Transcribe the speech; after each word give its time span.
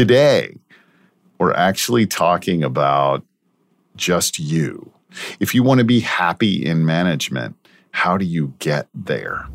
Today, 0.00 0.56
we're 1.38 1.52
actually 1.52 2.06
talking 2.06 2.64
about 2.64 3.22
just 3.96 4.38
you. 4.38 4.94
If 5.40 5.54
you 5.54 5.62
want 5.62 5.80
to 5.80 5.84
be 5.84 6.00
happy 6.00 6.64
in 6.64 6.86
management, 6.86 7.54
how 7.90 8.16
do 8.16 8.24
you 8.24 8.54
get 8.60 8.88
there? 8.94 9.46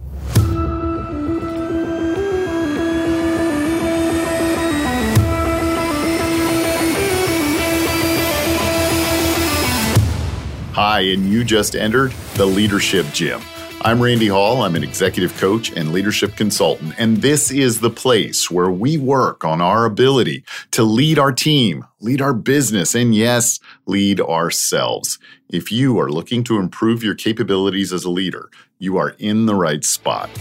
Hi, 10.73 10.99
and 10.99 11.27
you 11.27 11.43
just 11.43 11.75
entered 11.75 12.11
the 12.35 12.45
Leadership 12.45 13.07
Gym. 13.13 13.41
I'm 13.85 14.01
Randy 14.01 14.29
Hall. 14.29 14.63
I'm 14.63 14.75
an 14.75 14.83
executive 14.83 15.37
coach 15.37 15.71
and 15.71 15.93
leadership 15.93 16.35
consultant, 16.35 16.95
and 16.97 17.17
this 17.17 17.51
is 17.51 17.81
the 17.81 17.91
place 17.91 18.49
where 18.49 18.71
we 18.71 18.97
work 18.97 19.45
on 19.45 19.61
our 19.61 19.85
ability 19.85 20.43
to 20.71 20.81
lead 20.81 21.19
our 21.19 21.31
team, 21.31 21.85
lead 21.99 22.19
our 22.19 22.33
business, 22.33 22.95
and 22.95 23.13
yes, 23.13 23.59
lead 23.85 24.19
ourselves. 24.19 25.19
If 25.49 25.71
you 25.71 25.99
are 25.99 26.09
looking 26.09 26.43
to 26.45 26.57
improve 26.57 27.03
your 27.03 27.13
capabilities 27.13 27.93
as 27.93 28.05
a 28.05 28.09
leader, 28.09 28.49
you 28.79 28.97
are 28.97 29.09
in 29.19 29.45
the 29.45 29.53
right 29.53 29.85
spot. 29.85 30.31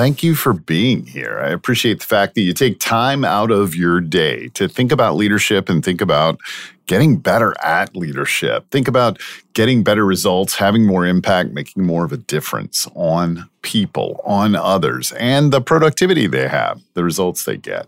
Thank 0.00 0.22
you 0.22 0.34
for 0.34 0.54
being 0.54 1.04
here. 1.04 1.42
I 1.44 1.50
appreciate 1.50 2.00
the 2.00 2.06
fact 2.06 2.34
that 2.34 2.40
you 2.40 2.54
take 2.54 2.80
time 2.80 3.22
out 3.22 3.50
of 3.50 3.74
your 3.74 4.00
day 4.00 4.48
to 4.54 4.66
think 4.66 4.92
about 4.92 5.16
leadership 5.16 5.68
and 5.68 5.84
think 5.84 6.00
about 6.00 6.40
getting 6.86 7.18
better 7.18 7.54
at 7.62 7.94
leadership. 7.94 8.64
Think 8.70 8.88
about 8.88 9.20
getting 9.52 9.82
better 9.82 10.06
results, 10.06 10.54
having 10.54 10.86
more 10.86 11.04
impact, 11.04 11.52
making 11.52 11.84
more 11.84 12.02
of 12.02 12.12
a 12.12 12.16
difference 12.16 12.88
on 12.94 13.46
people, 13.60 14.22
on 14.24 14.56
others, 14.56 15.12
and 15.18 15.52
the 15.52 15.60
productivity 15.60 16.26
they 16.26 16.48
have, 16.48 16.80
the 16.94 17.04
results 17.04 17.44
they 17.44 17.58
get. 17.58 17.86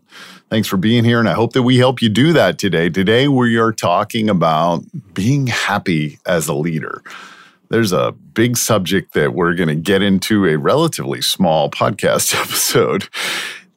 Thanks 0.50 0.69
for 0.69 0.77
being 0.77 1.05
here, 1.05 1.19
and 1.19 1.31
I 1.31 1.33
hope 1.33 1.55
that 1.55 1.62
we 1.62 1.78
help 1.78 2.03
you 2.03 2.11
do 2.11 2.34
that 2.34 2.59
today. 2.59 2.91
Today, 2.91 3.27
we 3.27 3.56
are 3.56 3.72
talking 3.72 4.28
about 4.28 4.84
being 5.15 5.47
happy 5.47 6.19
as 6.27 6.47
a 6.47 6.53
leader 6.53 7.03
there's 7.73 7.92
a 7.92 8.12
big 8.12 8.59
subject 8.59 9.15
that 9.15 9.33
we're 9.33 9.55
going 9.55 9.69
to 9.69 9.75
get 9.75 10.03
into 10.03 10.47
a 10.47 10.59
relatively 10.59 11.23
small 11.23 11.70
podcast 11.70 12.34
episode 12.41 13.09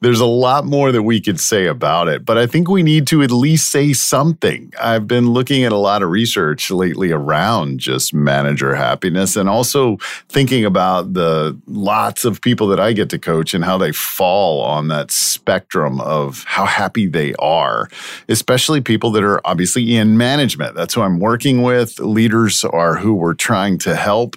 there's 0.00 0.20
a 0.20 0.26
lot 0.26 0.66
more 0.66 0.92
that 0.92 1.02
we 1.02 1.20
could 1.20 1.40
say 1.40 1.66
about 1.66 2.08
it, 2.08 2.24
but 2.24 2.36
I 2.36 2.46
think 2.46 2.68
we 2.68 2.82
need 2.82 3.06
to 3.08 3.22
at 3.22 3.30
least 3.30 3.70
say 3.70 3.92
something. 3.92 4.72
I've 4.80 5.06
been 5.06 5.30
looking 5.30 5.64
at 5.64 5.72
a 5.72 5.76
lot 5.76 6.02
of 6.02 6.10
research 6.10 6.70
lately 6.70 7.12
around 7.12 7.80
just 7.80 8.12
manager 8.12 8.74
happiness 8.74 9.36
and 9.36 9.48
also 9.48 9.96
thinking 10.28 10.64
about 10.64 11.14
the 11.14 11.58
lots 11.66 12.24
of 12.24 12.40
people 12.42 12.66
that 12.68 12.80
I 12.80 12.92
get 12.92 13.10
to 13.10 13.18
coach 13.18 13.54
and 13.54 13.64
how 13.64 13.78
they 13.78 13.92
fall 13.92 14.60
on 14.62 14.88
that 14.88 15.10
spectrum 15.10 16.00
of 16.00 16.44
how 16.44 16.66
happy 16.66 17.06
they 17.06 17.34
are, 17.34 17.88
especially 18.28 18.80
people 18.80 19.10
that 19.12 19.24
are 19.24 19.40
obviously 19.46 19.96
in 19.96 20.18
management. 20.18 20.74
That's 20.74 20.94
who 20.94 21.02
I'm 21.02 21.20
working 21.20 21.62
with. 21.62 21.98
Leaders 21.98 22.64
are 22.64 22.96
who 22.96 23.14
we're 23.14 23.34
trying 23.34 23.78
to 23.78 23.96
help. 23.96 24.36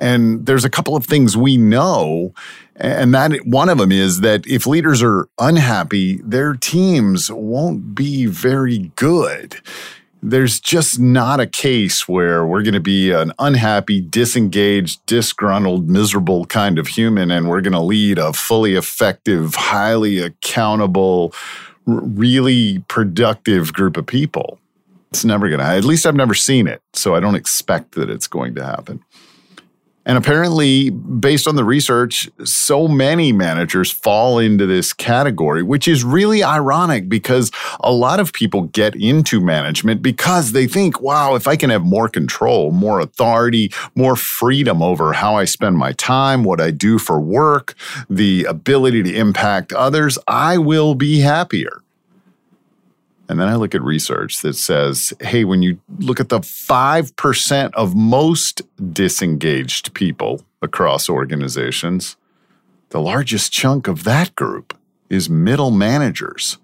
And 0.00 0.46
there's 0.46 0.64
a 0.64 0.70
couple 0.70 0.96
of 0.96 1.04
things 1.04 1.36
we 1.36 1.56
know 1.56 2.32
and 2.80 3.14
that 3.14 3.32
one 3.44 3.68
of 3.68 3.76
them 3.76 3.92
is 3.92 4.22
that 4.22 4.46
if 4.46 4.66
leaders 4.66 5.02
are 5.02 5.28
unhappy, 5.38 6.16
their 6.24 6.54
teams 6.54 7.30
won't 7.30 7.94
be 7.94 8.24
very 8.24 8.90
good. 8.96 9.60
There's 10.22 10.60
just 10.60 10.98
not 10.98 11.40
a 11.40 11.46
case 11.46 12.08
where 12.08 12.46
we're 12.46 12.62
going 12.62 12.74
to 12.74 12.80
be 12.80 13.10
an 13.10 13.32
unhappy, 13.38 14.00
disengaged, 14.00 15.04
disgruntled, 15.04 15.88
miserable 15.88 16.46
kind 16.46 16.78
of 16.78 16.88
human 16.88 17.30
and 17.30 17.48
we're 17.48 17.60
going 17.60 17.74
to 17.74 17.80
lead 17.80 18.18
a 18.18 18.32
fully 18.32 18.74
effective, 18.74 19.54
highly 19.54 20.18
accountable, 20.18 21.34
really 21.84 22.78
productive 22.88 23.74
group 23.74 23.98
of 23.98 24.06
people. 24.06 24.58
It's 25.10 25.24
never 25.24 25.48
going 25.48 25.60
to, 25.60 25.66
at 25.66 25.84
least 25.84 26.06
I've 26.06 26.14
never 26.14 26.34
seen 26.34 26.66
it. 26.66 26.80
So 26.94 27.14
I 27.14 27.20
don't 27.20 27.34
expect 27.34 27.92
that 27.92 28.08
it's 28.08 28.26
going 28.26 28.54
to 28.54 28.64
happen. 28.64 29.04
And 30.06 30.16
apparently, 30.16 30.88
based 30.90 31.46
on 31.46 31.56
the 31.56 31.64
research, 31.64 32.28
so 32.42 32.88
many 32.88 33.32
managers 33.32 33.90
fall 33.90 34.38
into 34.38 34.66
this 34.66 34.94
category, 34.94 35.62
which 35.62 35.86
is 35.86 36.02
really 36.02 36.42
ironic 36.42 37.08
because 37.08 37.50
a 37.80 37.92
lot 37.92 38.18
of 38.18 38.32
people 38.32 38.62
get 38.62 38.94
into 38.96 39.40
management 39.40 40.00
because 40.00 40.52
they 40.52 40.66
think, 40.66 41.02
wow, 41.02 41.34
if 41.34 41.46
I 41.46 41.54
can 41.54 41.68
have 41.68 41.84
more 41.84 42.08
control, 42.08 42.70
more 42.70 42.98
authority, 42.98 43.72
more 43.94 44.16
freedom 44.16 44.82
over 44.82 45.12
how 45.12 45.34
I 45.34 45.44
spend 45.44 45.76
my 45.76 45.92
time, 45.92 46.44
what 46.44 46.62
I 46.62 46.70
do 46.70 46.98
for 46.98 47.20
work, 47.20 47.74
the 48.08 48.44
ability 48.44 49.02
to 49.02 49.14
impact 49.14 49.72
others, 49.72 50.18
I 50.26 50.56
will 50.56 50.94
be 50.94 51.20
happier. 51.20 51.82
And 53.30 53.38
then 53.38 53.46
I 53.46 53.54
look 53.54 53.76
at 53.76 53.82
research 53.82 54.40
that 54.40 54.54
says, 54.54 55.12
hey, 55.20 55.44
when 55.44 55.62
you 55.62 55.78
look 56.00 56.18
at 56.18 56.30
the 56.30 56.40
5% 56.40 57.70
of 57.74 57.94
most 57.94 58.62
disengaged 58.92 59.94
people 59.94 60.44
across 60.60 61.08
organizations, 61.08 62.16
the 62.88 63.00
largest 63.00 63.52
chunk 63.52 63.86
of 63.86 64.02
that 64.02 64.34
group 64.34 64.76
is 65.08 65.30
middle 65.30 65.70
managers. 65.70 66.58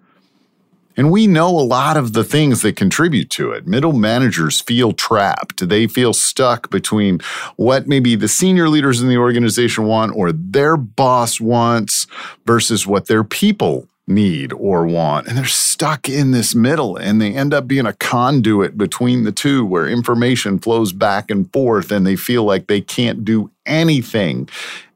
And 0.97 1.12
we 1.12 1.28
know 1.28 1.50
a 1.50 1.62
lot 1.62 1.97
of 1.97 2.15
the 2.15 2.25
things 2.25 2.62
that 2.62 2.75
contribute 2.75 3.31
to 3.31 3.53
it. 3.53 3.69
Middle 3.69 3.93
managers 3.93 4.60
feel 4.60 4.93
trapped. 4.93 5.69
They 5.69 5.87
feel 5.87 6.12
stuck 6.12 6.69
between 6.69 7.21
what 7.54 7.87
maybe 7.87 8.16
the 8.16 8.27
senior 8.27 8.69
leaders 8.69 9.00
in 9.00 9.09
the 9.09 9.19
organization 9.19 9.84
want 9.84 10.16
or 10.16 10.33
their 10.33 10.77
boss 10.77 11.41
wants 11.41 12.09
versus 12.44 12.88
what 12.88 13.06
their 13.06 13.22
people 13.22 13.87
need 14.06 14.52
or 14.52 14.86
want. 14.86 15.26
And 15.26 15.36
they're 15.36 15.44
stuck 15.44 16.08
in 16.08 16.30
this 16.30 16.54
middle 16.54 16.96
and 16.96 17.20
they 17.20 17.34
end 17.34 17.52
up 17.52 17.66
being 17.66 17.86
a 17.86 17.92
conduit 17.92 18.78
between 18.78 19.24
the 19.24 19.32
two 19.32 19.64
where 19.64 19.88
information 19.88 20.58
flows 20.58 20.92
back 20.92 21.30
and 21.30 21.52
forth 21.52 21.90
and 21.90 22.06
they 22.06 22.16
feel 22.16 22.44
like 22.44 22.66
they 22.66 22.80
can't 22.80 23.24
do 23.24 23.50
anything 23.64 24.48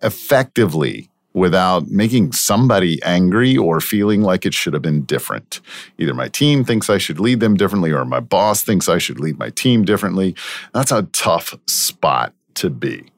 effectively 0.03 1.09
without 1.33 1.89
making 1.89 2.33
somebody 2.33 3.01
angry 3.03 3.57
or 3.57 3.81
feeling 3.81 4.23
like 4.23 4.45
it 4.45 4.55
should 4.55 4.73
have 4.73 4.83
been 4.83 5.03
different. 5.03 5.61
Either 5.99 6.15
my 6.15 6.29
team 6.29 6.65
thinks 6.65 6.91
I 6.91 6.99
should 6.99 7.21
lead 7.21 7.41
them 7.41 7.57
differently 7.57 7.93
or 7.93 8.05
my 8.05 8.21
boss 8.21 8.63
thinks 8.63 8.89
I 8.89 8.99
should 8.99 9.21
lead 9.21 9.39
my 9.39 9.51
team 9.51 9.85
differently. 9.85 10.35
That's 10.75 10.93
a 10.93 11.03
tough 11.13 11.55
spot 11.67 12.33
to 12.55 12.71
be. 12.71 13.11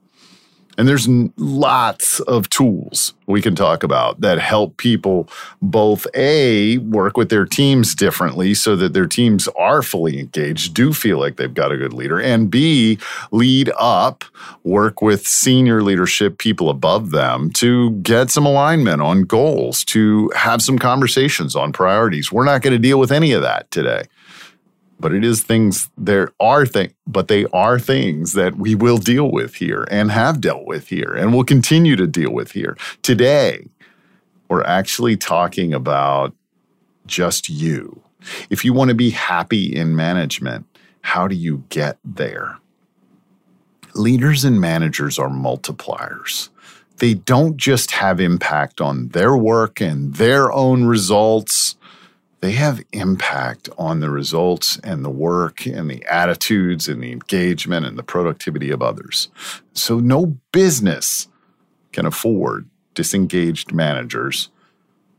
And 0.79 0.89
there's 0.89 1.07
lots 1.37 2.21
of 2.21 2.49
tools 2.49 3.13
we 3.27 3.43
can 3.43 3.55
talk 3.55 3.83
about 3.83 4.21
that 4.21 4.39
help 4.39 4.77
people 4.77 5.29
both 5.61 6.07
A, 6.15 6.79
work 6.79 7.17
with 7.17 7.29
their 7.29 7.45
teams 7.45 7.95
differently 7.95 8.55
so 8.55 8.75
that 8.77 8.93
their 8.93 9.07
teams 9.07 9.49
are 9.49 9.83
fully 9.83 10.19
engaged, 10.19 10.75
do 10.75 10.93
feel 10.93 11.19
like 11.19 11.37
they've 11.37 11.53
got 11.53 11.73
a 11.73 11.77
good 11.77 11.93
leader, 11.93 12.21
and 12.21 12.51
B, 12.51 12.99
lead 13.31 13.71
up, 13.79 14.25
work 14.65 15.03
with 15.03 15.27
senior 15.27 15.83
leadership 15.83 16.39
people 16.39 16.71
above 16.71 17.11
them 17.11 17.51
to 17.53 17.93
get 18.03 18.31
some 18.31 18.47
alignment 18.47 19.03
on 19.03 19.23
goals, 19.23 19.85
to 19.87 20.31
have 20.35 20.63
some 20.63 20.79
conversations 20.79 21.55
on 21.55 21.73
priorities. 21.73 22.33
We're 22.33 22.45
not 22.45 22.63
going 22.63 22.73
to 22.73 22.79
deal 22.79 22.99
with 22.99 23.13
any 23.13 23.33
of 23.33 23.43
that 23.43 23.71
today 23.71 24.05
but 25.01 25.13
it 25.13 25.25
is 25.25 25.43
things 25.43 25.91
there 25.97 26.33
are 26.41 26.65
things 26.67 26.93
but 27.07 27.29
they 27.29 27.45
are 27.47 27.79
things 27.79 28.33
that 28.33 28.57
we 28.57 28.75
will 28.75 28.99
deal 28.99 29.31
with 29.31 29.57
here 29.57 29.87
and 29.91 30.11
have 30.11 30.41
dealt 30.41 30.65
with 30.67 30.89
here 30.89 31.13
and 31.15 31.35
will 31.35 31.45
continue 31.45 31.97
to 31.97 32.07
deal 32.07 32.33
with 32.33 32.53
here. 32.53 32.77
Today 33.03 33.67
we're 34.49 34.65
actually 34.65 35.17
talking 35.17 35.73
about 35.73 36.35
just 37.07 37.49
you. 37.49 38.03
If 38.51 38.65
you 38.65 38.73
want 38.73 38.91
to 38.91 38.95
be 38.95 39.11
happy 39.11 39.75
in 39.75 39.97
management 39.97 40.67
how 41.03 41.29
do 41.29 41.35
you 41.35 41.65
get 41.69 41.99
there? 42.05 42.59
Leaders 43.95 44.45
and 44.45 44.61
managers 44.61 45.19
are 45.19 45.29
multipliers. 45.29 46.49
They 46.99 47.15
don't 47.15 47.57
just 47.57 47.91
have 47.91 48.21
impact 48.21 48.81
on 48.81 49.09
their 49.09 49.37
work 49.37 49.81
and 49.81 50.15
their 50.15 50.51
own 50.53 50.85
results 50.85 51.77
they 52.43 52.53
have 52.53 52.85
impact 52.93 53.69
on 53.79 54.01
the 54.01 54.11
results 54.11 54.79
and 54.83 55.05
the 55.05 55.11
work 55.11 55.65
and 55.65 55.89
the 55.89 56.05
attitudes 56.11 56.89
and 56.89 57.01
the 57.01 57.13
engagement 57.13 57.87
and 57.87 57.97
the 57.97 58.03
productivity 58.03 58.71
of 58.71 58.83
others. 58.83 59.29
So, 59.75 60.01
no 60.01 60.39
business 60.51 61.29
can 61.93 62.05
afford 62.05 62.69
disengaged 62.95 63.73
managers 63.73 64.51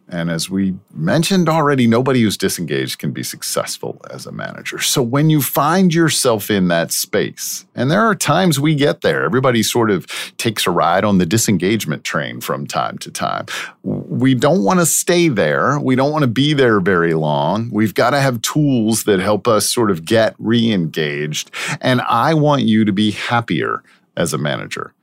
and 0.10 0.30
as 0.30 0.50
we 0.50 0.76
mentioned 0.94 1.48
already, 1.48 1.88
nobody 1.88 2.22
who's 2.22 2.38
disengaged 2.38 3.00
can 3.00 3.12
be 3.12 3.24
successful 3.24 4.02
as 4.10 4.26
a 4.26 4.32
manager. 4.32 4.80
So 4.80 5.02
when 5.02 5.30
you 5.30 5.42
find 5.42 5.94
yourself 5.94 6.52
in 6.52 6.68
that 6.68 6.92
space, 6.92 7.66
and 7.74 7.90
there 7.90 8.02
are 8.02 8.14
times 8.14 8.60
we 8.60 8.76
get 8.76 9.02
there, 9.02 9.24
everybody 9.24 9.64
sort 9.64 9.90
of 9.90 10.06
takes 10.38 10.68
a 10.68 10.72
ride 10.72 11.04
on 11.06 11.18
the 11.18 11.26
disengagement 11.26 12.04
train 12.04 12.42
from 12.42 12.68
time 12.68 12.98
to 13.00 13.12
time. 13.12 13.46
we 13.84 14.36
don't 14.36 14.64
want 14.64 14.80
to 14.80 14.86
stay 14.86 15.30
there. 15.30 15.80
We 15.80 15.96
don't 15.96 16.12
want 16.12 16.24
to 16.24 16.28
be 16.28 16.54
there 16.54 16.80
very 16.80 17.14
long. 17.14 17.70
We've 17.72 17.94
got 17.94 18.12
to 18.12 18.20
have 18.20 18.42
tools 18.42 19.06
that 19.06 19.20
help 19.20 19.48
us 19.48 19.70
sort 19.70 19.90
of 19.90 20.06
get 20.06 20.36
re 20.38 20.72
engaged. 20.72 21.50
And 21.82 22.02
I 22.02 22.34
want 22.34 22.64
you 22.64 22.86
to 22.86 22.92
be 22.92 23.12
happier 23.12 23.84
as 24.16 24.34
a 24.34 24.38
manager. 24.38 24.94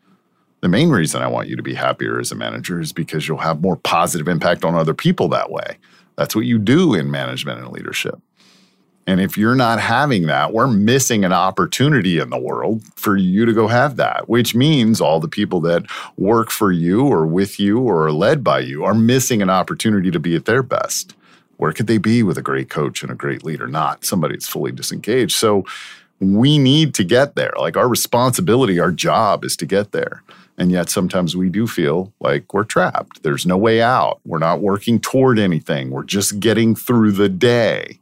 The 0.60 0.68
main 0.68 0.90
reason 0.90 1.22
I 1.22 1.28
want 1.28 1.48
you 1.48 1.56
to 1.56 1.62
be 1.62 1.74
happier 1.74 2.20
as 2.20 2.30
a 2.30 2.34
manager 2.34 2.80
is 2.80 2.92
because 2.92 3.26
you'll 3.26 3.38
have 3.38 3.62
more 3.62 3.76
positive 3.76 4.28
impact 4.28 4.64
on 4.64 4.74
other 4.74 4.94
people 4.94 5.28
that 5.28 5.50
way. 5.50 5.78
That's 6.16 6.36
what 6.36 6.44
you 6.44 6.58
do 6.58 6.94
in 6.94 7.10
management 7.10 7.60
and 7.60 7.72
leadership. 7.72 8.20
And 9.06 9.20
if 9.20 9.36
you're 9.36 9.56
not 9.56 9.80
having 9.80 10.26
that, 10.26 10.52
we're 10.52 10.68
missing 10.68 11.24
an 11.24 11.32
opportunity 11.32 12.18
in 12.18 12.30
the 12.30 12.38
world 12.38 12.82
for 12.94 13.16
you 13.16 13.46
to 13.46 13.52
go 13.52 13.66
have 13.66 13.96
that, 13.96 14.28
which 14.28 14.54
means 14.54 15.00
all 15.00 15.18
the 15.18 15.28
people 15.28 15.60
that 15.62 15.84
work 16.16 16.50
for 16.50 16.70
you 16.70 17.06
or 17.06 17.26
with 17.26 17.58
you 17.58 17.80
or 17.80 18.06
are 18.06 18.12
led 18.12 18.44
by 18.44 18.60
you 18.60 18.84
are 18.84 18.94
missing 18.94 19.42
an 19.42 19.50
opportunity 19.50 20.10
to 20.10 20.20
be 20.20 20.36
at 20.36 20.44
their 20.44 20.62
best. 20.62 21.14
Where 21.56 21.72
could 21.72 21.86
they 21.86 21.98
be 21.98 22.22
with 22.22 22.38
a 22.38 22.42
great 22.42 22.70
coach 22.70 23.02
and 23.02 23.10
a 23.10 23.16
great 23.16 23.42
leader, 23.44 23.66
not 23.66 24.04
somebody 24.04 24.34
that's 24.34 24.48
fully 24.48 24.72
disengaged? 24.72 25.36
So 25.36 25.64
we 26.20 26.58
need 26.58 26.94
to 26.94 27.04
get 27.04 27.34
there. 27.34 27.52
Like 27.58 27.76
our 27.76 27.88
responsibility, 27.88 28.78
our 28.78 28.92
job 28.92 29.44
is 29.44 29.56
to 29.56 29.66
get 29.66 29.92
there. 29.92 30.22
And 30.60 30.70
yet 30.70 30.90
sometimes 30.90 31.34
we 31.34 31.48
do 31.48 31.66
feel 31.66 32.12
like 32.20 32.52
we're 32.52 32.64
trapped. 32.64 33.22
There's 33.22 33.46
no 33.46 33.56
way 33.56 33.80
out. 33.80 34.20
We're 34.26 34.38
not 34.38 34.60
working 34.60 35.00
toward 35.00 35.38
anything. 35.38 35.90
We're 35.90 36.04
just 36.04 36.38
getting 36.38 36.76
through 36.76 37.12
the 37.12 37.30
day. 37.30 37.99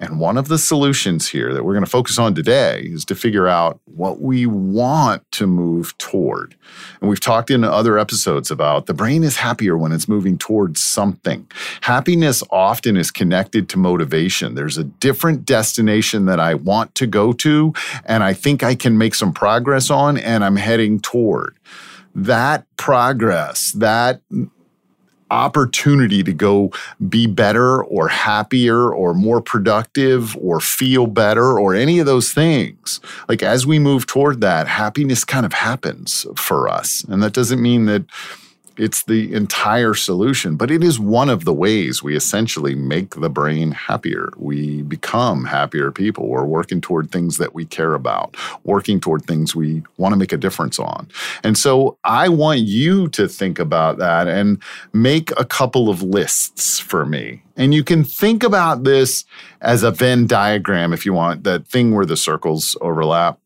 And 0.00 0.18
one 0.18 0.36
of 0.36 0.48
the 0.48 0.58
solutions 0.58 1.28
here 1.28 1.54
that 1.54 1.64
we're 1.64 1.72
going 1.72 1.84
to 1.84 1.90
focus 1.90 2.18
on 2.18 2.34
today 2.34 2.82
is 2.84 3.04
to 3.06 3.14
figure 3.14 3.46
out 3.46 3.80
what 3.84 4.20
we 4.20 4.44
want 4.44 5.22
to 5.32 5.46
move 5.46 5.96
toward. 5.98 6.56
And 7.00 7.08
we've 7.08 7.20
talked 7.20 7.50
in 7.50 7.64
other 7.64 7.98
episodes 7.98 8.50
about 8.50 8.86
the 8.86 8.94
brain 8.94 9.22
is 9.22 9.36
happier 9.36 9.78
when 9.78 9.92
it's 9.92 10.08
moving 10.08 10.36
towards 10.36 10.82
something. 10.82 11.48
Happiness 11.82 12.42
often 12.50 12.96
is 12.96 13.10
connected 13.10 13.68
to 13.70 13.78
motivation. 13.78 14.54
There's 14.54 14.78
a 14.78 14.84
different 14.84 15.44
destination 15.44 16.26
that 16.26 16.40
I 16.40 16.54
want 16.54 16.94
to 16.96 17.06
go 17.06 17.32
to, 17.34 17.72
and 18.04 18.24
I 18.24 18.32
think 18.32 18.62
I 18.62 18.74
can 18.74 18.98
make 18.98 19.14
some 19.14 19.32
progress 19.32 19.90
on, 19.90 20.18
and 20.18 20.44
I'm 20.44 20.56
heading 20.56 21.00
toward 21.00 21.56
that 22.14 22.66
progress, 22.76 23.72
that 23.72 24.20
opportunity 25.34 26.22
to 26.22 26.32
go 26.32 26.70
be 27.08 27.26
better 27.26 27.82
or 27.82 28.08
happier 28.08 28.92
or 28.92 29.12
more 29.14 29.40
productive 29.40 30.36
or 30.36 30.60
feel 30.60 31.06
better 31.06 31.58
or 31.58 31.74
any 31.74 31.98
of 31.98 32.06
those 32.06 32.32
things. 32.32 33.00
Like 33.28 33.42
as 33.42 33.66
we 33.66 33.78
move 33.78 34.06
toward 34.06 34.40
that, 34.40 34.68
happiness 34.68 35.24
kind 35.24 35.44
of 35.44 35.52
happens 35.52 36.26
for 36.36 36.68
us. 36.68 37.04
And 37.04 37.22
that 37.22 37.32
doesn't 37.32 37.60
mean 37.60 37.86
that 37.86 38.04
it's 38.76 39.04
the 39.04 39.32
entire 39.32 39.94
solution, 39.94 40.56
but 40.56 40.70
it 40.70 40.82
is 40.82 40.98
one 40.98 41.28
of 41.28 41.44
the 41.44 41.52
ways 41.52 42.02
we 42.02 42.16
essentially 42.16 42.74
make 42.74 43.14
the 43.14 43.28
brain 43.28 43.72
happier. 43.72 44.30
We 44.36 44.82
become 44.82 45.44
happier 45.44 45.90
people. 45.90 46.28
We're 46.28 46.44
working 46.44 46.80
toward 46.80 47.10
things 47.10 47.38
that 47.38 47.54
we 47.54 47.64
care 47.64 47.94
about, 47.94 48.36
working 48.64 49.00
toward 49.00 49.24
things 49.24 49.54
we 49.54 49.82
want 49.96 50.12
to 50.12 50.16
make 50.16 50.32
a 50.32 50.36
difference 50.36 50.78
on. 50.78 51.08
And 51.42 51.56
so 51.56 51.98
I 52.04 52.28
want 52.28 52.60
you 52.60 53.08
to 53.10 53.28
think 53.28 53.58
about 53.58 53.98
that 53.98 54.28
and 54.28 54.62
make 54.92 55.30
a 55.38 55.44
couple 55.44 55.88
of 55.88 56.02
lists 56.02 56.78
for 56.78 57.06
me. 57.06 57.42
And 57.56 57.72
you 57.72 57.84
can 57.84 58.02
think 58.02 58.42
about 58.42 58.84
this 58.84 59.24
as 59.60 59.82
a 59.82 59.90
Venn 59.90 60.26
diagram 60.26 60.92
if 60.92 61.06
you 61.06 61.12
want, 61.12 61.44
that 61.44 61.66
thing 61.68 61.94
where 61.94 62.06
the 62.06 62.16
circles 62.16 62.76
overlap 62.80 63.38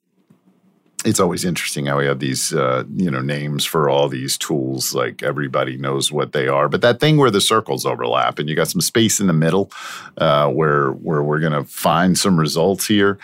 it's 1.05 1.21
always 1.21 1.45
interesting 1.45 1.87
how 1.87 1.99
we 1.99 2.07
have 2.07 2.19
these 2.19 2.53
uh, 2.53 2.85
you 2.97 3.11
know 3.11 3.21
names 3.21 3.65
for 3.65 3.89
all 3.89 4.09
these 4.09 4.37
tools 4.37 4.95
like 4.95 5.23
everybody 5.23 5.77
knows 5.77 6.11
what 6.11 6.33
they 6.33 6.49
are. 6.49 6.69
But 6.69 6.81
that 6.83 7.01
thing 7.01 7.17
where 7.19 7.31
the 7.31 7.41
circles 7.41 7.87
overlap 7.87 8.39
and 8.39 8.49
you 8.49 8.57
got 8.57 8.69
some 8.69 8.81
space 8.81 9.21
in 9.21 9.27
the 9.27 9.33
middle 9.33 9.71
uh, 10.17 10.49
where 10.49 10.91
where 10.91 11.23
we're 11.23 11.41
going 11.41 11.53
to 11.53 11.65
find 11.65 12.19
some 12.19 12.39
results 12.39 12.87
here 12.87 13.19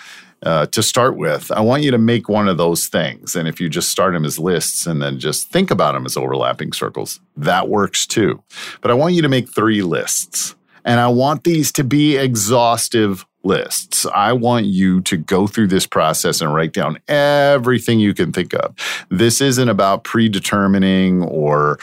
uh, 0.44 0.66
to 0.66 0.82
start 0.82 1.16
with 1.16 1.50
i 1.52 1.60
want 1.60 1.82
you 1.82 1.90
to 1.90 1.98
make 1.98 2.28
one 2.28 2.48
of 2.48 2.58
those 2.58 2.86
things. 2.86 3.34
And 3.34 3.48
if 3.48 3.60
you 3.60 3.68
just 3.68 3.88
start 3.88 4.12
them 4.12 4.24
as 4.24 4.38
lists 4.38 4.86
and 4.86 5.02
then 5.02 5.18
just 5.18 5.48
think 5.48 5.70
about 5.70 5.94
them 5.94 6.06
as 6.06 6.16
overlapping 6.16 6.72
circles 6.72 7.20
that 7.36 7.68
works 7.68 8.06
too. 8.06 8.42
But 8.82 8.90
i 8.90 8.94
want 8.94 9.14
you 9.14 9.22
to 9.22 9.28
make 9.28 9.48
three 9.48 9.82
lists. 9.82 10.54
And 10.84 11.00
i 11.00 11.08
want 11.08 11.44
these 11.44 11.72
to 11.72 11.84
be 11.84 12.16
exhaustive 12.16 13.26
lists. 13.44 14.06
I 14.06 14.32
want 14.32 14.66
you 14.66 15.00
to 15.02 15.16
go 15.16 15.46
through 15.46 15.68
this 15.68 15.86
process 15.86 16.40
and 16.40 16.54
write 16.54 16.72
down 16.72 16.98
everything 17.08 18.00
you 18.00 18.14
can 18.14 18.32
think 18.32 18.54
of. 18.54 18.74
This 19.10 19.40
isn't 19.40 19.68
about 19.68 20.04
predetermining 20.04 21.22
or 21.22 21.78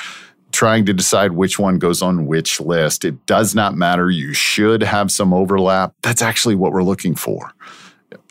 trying 0.51 0.85
to 0.85 0.93
decide 0.93 1.31
which 1.31 1.57
one 1.57 1.79
goes 1.79 2.01
on 2.01 2.27
which 2.27 2.59
list. 2.59 3.05
It 3.05 3.25
does 3.25 3.55
not 3.55 3.75
matter. 3.75 4.09
You 4.09 4.33
should 4.33 4.83
have 4.83 5.11
some 5.11 5.33
overlap. 5.33 5.93
That's 6.01 6.21
actually 6.21 6.55
what 6.55 6.73
we're 6.73 6.83
looking 6.83 7.15
for. 7.15 7.53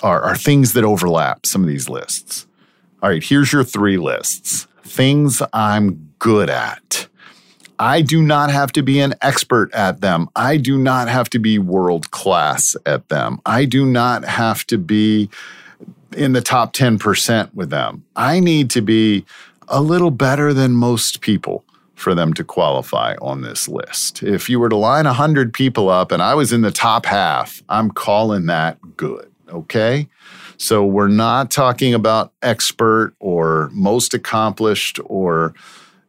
Are, 0.02 0.20
are 0.22 0.36
things 0.36 0.74
that 0.74 0.84
overlap 0.84 1.46
some 1.46 1.62
of 1.62 1.68
these 1.68 1.88
lists. 1.88 2.46
All 3.02 3.08
right, 3.08 3.22
here's 3.22 3.52
your 3.52 3.64
three 3.64 3.96
lists. 3.96 4.66
Things 4.82 5.42
I'm 5.52 6.10
good 6.18 6.50
at. 6.50 7.08
I 7.80 8.02
do 8.02 8.20
not 8.20 8.50
have 8.50 8.72
to 8.72 8.82
be 8.82 9.00
an 9.00 9.14
expert 9.22 9.72
at 9.72 10.02
them. 10.02 10.28
I 10.36 10.58
do 10.58 10.76
not 10.76 11.08
have 11.08 11.30
to 11.30 11.38
be 11.38 11.58
world 11.58 12.10
class 12.10 12.76
at 12.84 13.08
them. 13.08 13.40
I 13.46 13.64
do 13.64 13.86
not 13.86 14.22
have 14.26 14.66
to 14.66 14.76
be 14.76 15.30
in 16.14 16.34
the 16.34 16.42
top 16.42 16.74
10% 16.74 17.54
with 17.54 17.70
them. 17.70 18.04
I 18.14 18.38
need 18.38 18.68
to 18.70 18.82
be 18.82 19.24
a 19.66 19.80
little 19.80 20.10
better 20.10 20.52
than 20.52 20.72
most 20.72 21.22
people 21.22 21.64
for 21.94 22.14
them 22.14 22.34
to 22.34 22.44
qualify 22.44 23.14
on 23.22 23.40
this 23.40 23.66
list. 23.66 24.22
If 24.22 24.50
you 24.50 24.60
were 24.60 24.68
to 24.68 24.76
line 24.76 25.06
100 25.06 25.54
people 25.54 25.88
up 25.88 26.12
and 26.12 26.22
I 26.22 26.34
was 26.34 26.52
in 26.52 26.60
the 26.60 26.70
top 26.70 27.06
half, 27.06 27.62
I'm 27.70 27.90
calling 27.90 28.44
that 28.46 28.76
good. 28.98 29.30
Okay. 29.48 30.06
So 30.58 30.84
we're 30.84 31.08
not 31.08 31.50
talking 31.50 31.94
about 31.94 32.32
expert 32.42 33.14
or 33.20 33.70
most 33.72 34.12
accomplished 34.12 35.00
or 35.06 35.54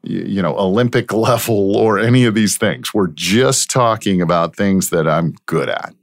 you 0.03 0.41
know, 0.41 0.57
Olympic 0.57 1.13
level 1.13 1.75
or 1.75 1.99
any 1.99 2.25
of 2.25 2.35
these 2.35 2.57
things. 2.57 2.93
We're 2.93 3.07
just 3.07 3.69
talking 3.69 4.21
about 4.21 4.55
things 4.55 4.89
that 4.89 5.07
I'm 5.07 5.35
good 5.45 5.69
at. 5.69 5.93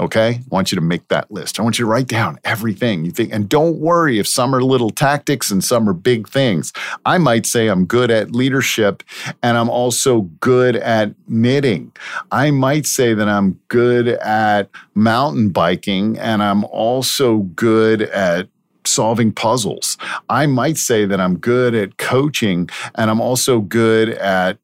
Okay. 0.00 0.28
I 0.28 0.42
want 0.48 0.70
you 0.70 0.76
to 0.76 0.82
make 0.82 1.08
that 1.08 1.30
list. 1.30 1.58
I 1.58 1.62
want 1.62 1.78
you 1.78 1.84
to 1.84 1.90
write 1.90 2.06
down 2.06 2.38
everything 2.44 3.04
you 3.04 3.10
think. 3.10 3.32
And 3.32 3.48
don't 3.48 3.78
worry 3.78 4.18
if 4.20 4.28
some 4.28 4.54
are 4.54 4.62
little 4.62 4.90
tactics 4.90 5.50
and 5.50 5.62
some 5.62 5.88
are 5.88 5.92
big 5.92 6.28
things. 6.28 6.72
I 7.04 7.18
might 7.18 7.46
say 7.46 7.66
I'm 7.66 7.84
good 7.84 8.10
at 8.10 8.30
leadership 8.30 9.02
and 9.42 9.58
I'm 9.58 9.68
also 9.68 10.22
good 10.40 10.76
at 10.76 11.14
knitting. 11.26 11.92
I 12.30 12.52
might 12.52 12.86
say 12.86 13.12
that 13.12 13.28
I'm 13.28 13.58
good 13.68 14.08
at 14.08 14.70
mountain 14.94 15.48
biking 15.48 16.16
and 16.18 16.44
I'm 16.44 16.64
also 16.64 17.38
good 17.38 18.02
at 18.02 18.48
solving 18.88 19.32
puzzles. 19.32 19.96
I 20.28 20.46
might 20.46 20.76
say 20.76 21.04
that 21.04 21.20
I'm 21.20 21.38
good 21.38 21.74
at 21.74 21.98
coaching 21.98 22.68
and 22.94 23.10
I'm 23.10 23.20
also 23.20 23.60
good 23.60 24.10
at 24.10 24.58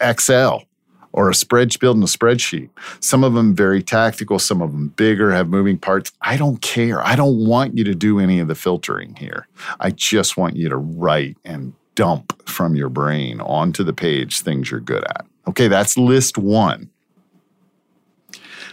Excel 0.00 0.64
or 1.12 1.28
a 1.28 1.32
spreadsheet 1.32 1.80
building 1.80 2.02
a 2.02 2.06
spreadsheet. 2.06 2.70
Some 3.00 3.24
of 3.24 3.34
them 3.34 3.54
very 3.54 3.82
tactical, 3.82 4.38
some 4.38 4.62
of 4.62 4.72
them 4.72 4.88
bigger, 4.88 5.32
have 5.32 5.48
moving 5.48 5.78
parts. 5.78 6.12
I 6.20 6.36
don't 6.36 6.60
care. 6.60 7.04
I 7.04 7.16
don't 7.16 7.46
want 7.46 7.76
you 7.76 7.84
to 7.84 7.94
do 7.94 8.20
any 8.20 8.38
of 8.38 8.48
the 8.48 8.54
filtering 8.54 9.16
here. 9.16 9.48
I 9.80 9.90
just 9.90 10.36
want 10.36 10.56
you 10.56 10.68
to 10.68 10.76
write 10.76 11.36
and 11.44 11.72
dump 11.94 12.48
from 12.48 12.76
your 12.76 12.88
brain 12.88 13.40
onto 13.40 13.82
the 13.82 13.92
page 13.92 14.40
things 14.40 14.70
you're 14.70 14.80
good 14.80 15.04
at. 15.04 15.26
Okay, 15.48 15.66
that's 15.66 15.98
list 15.98 16.38
one 16.38 16.90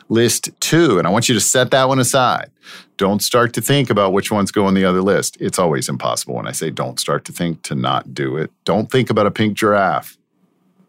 list 0.10 0.50
two. 0.60 0.98
And 0.98 1.08
I 1.08 1.12
want 1.12 1.28
you 1.28 1.36
to 1.36 1.42
set 1.42 1.72
that 1.72 1.88
one 1.88 2.00
aside. 2.00 2.52
Don't 2.98 3.22
start 3.22 3.54
to 3.54 3.62
think 3.62 3.90
about 3.90 4.14
which 4.14 4.32
ones 4.32 4.52
go 4.52 4.66
on 4.66 4.74
the 4.74 4.86
other 4.86 5.02
list. 5.02 5.38
It's 5.40 5.60
always 5.60 5.90
impossible 5.90 6.36
when 6.36 6.48
I 6.48 6.52
say 6.52 6.70
don't 6.70 7.00
start 7.00 7.26
to 7.26 7.32
think 7.32 7.62
to 7.64 7.76
not 7.76 8.14
do 8.14 8.38
it. 8.38 8.52
Don't 8.64 8.90
think 8.90 9.10
about 9.10 9.26
a 9.26 9.32
pink 9.32 9.58
giraffe. 9.58 10.18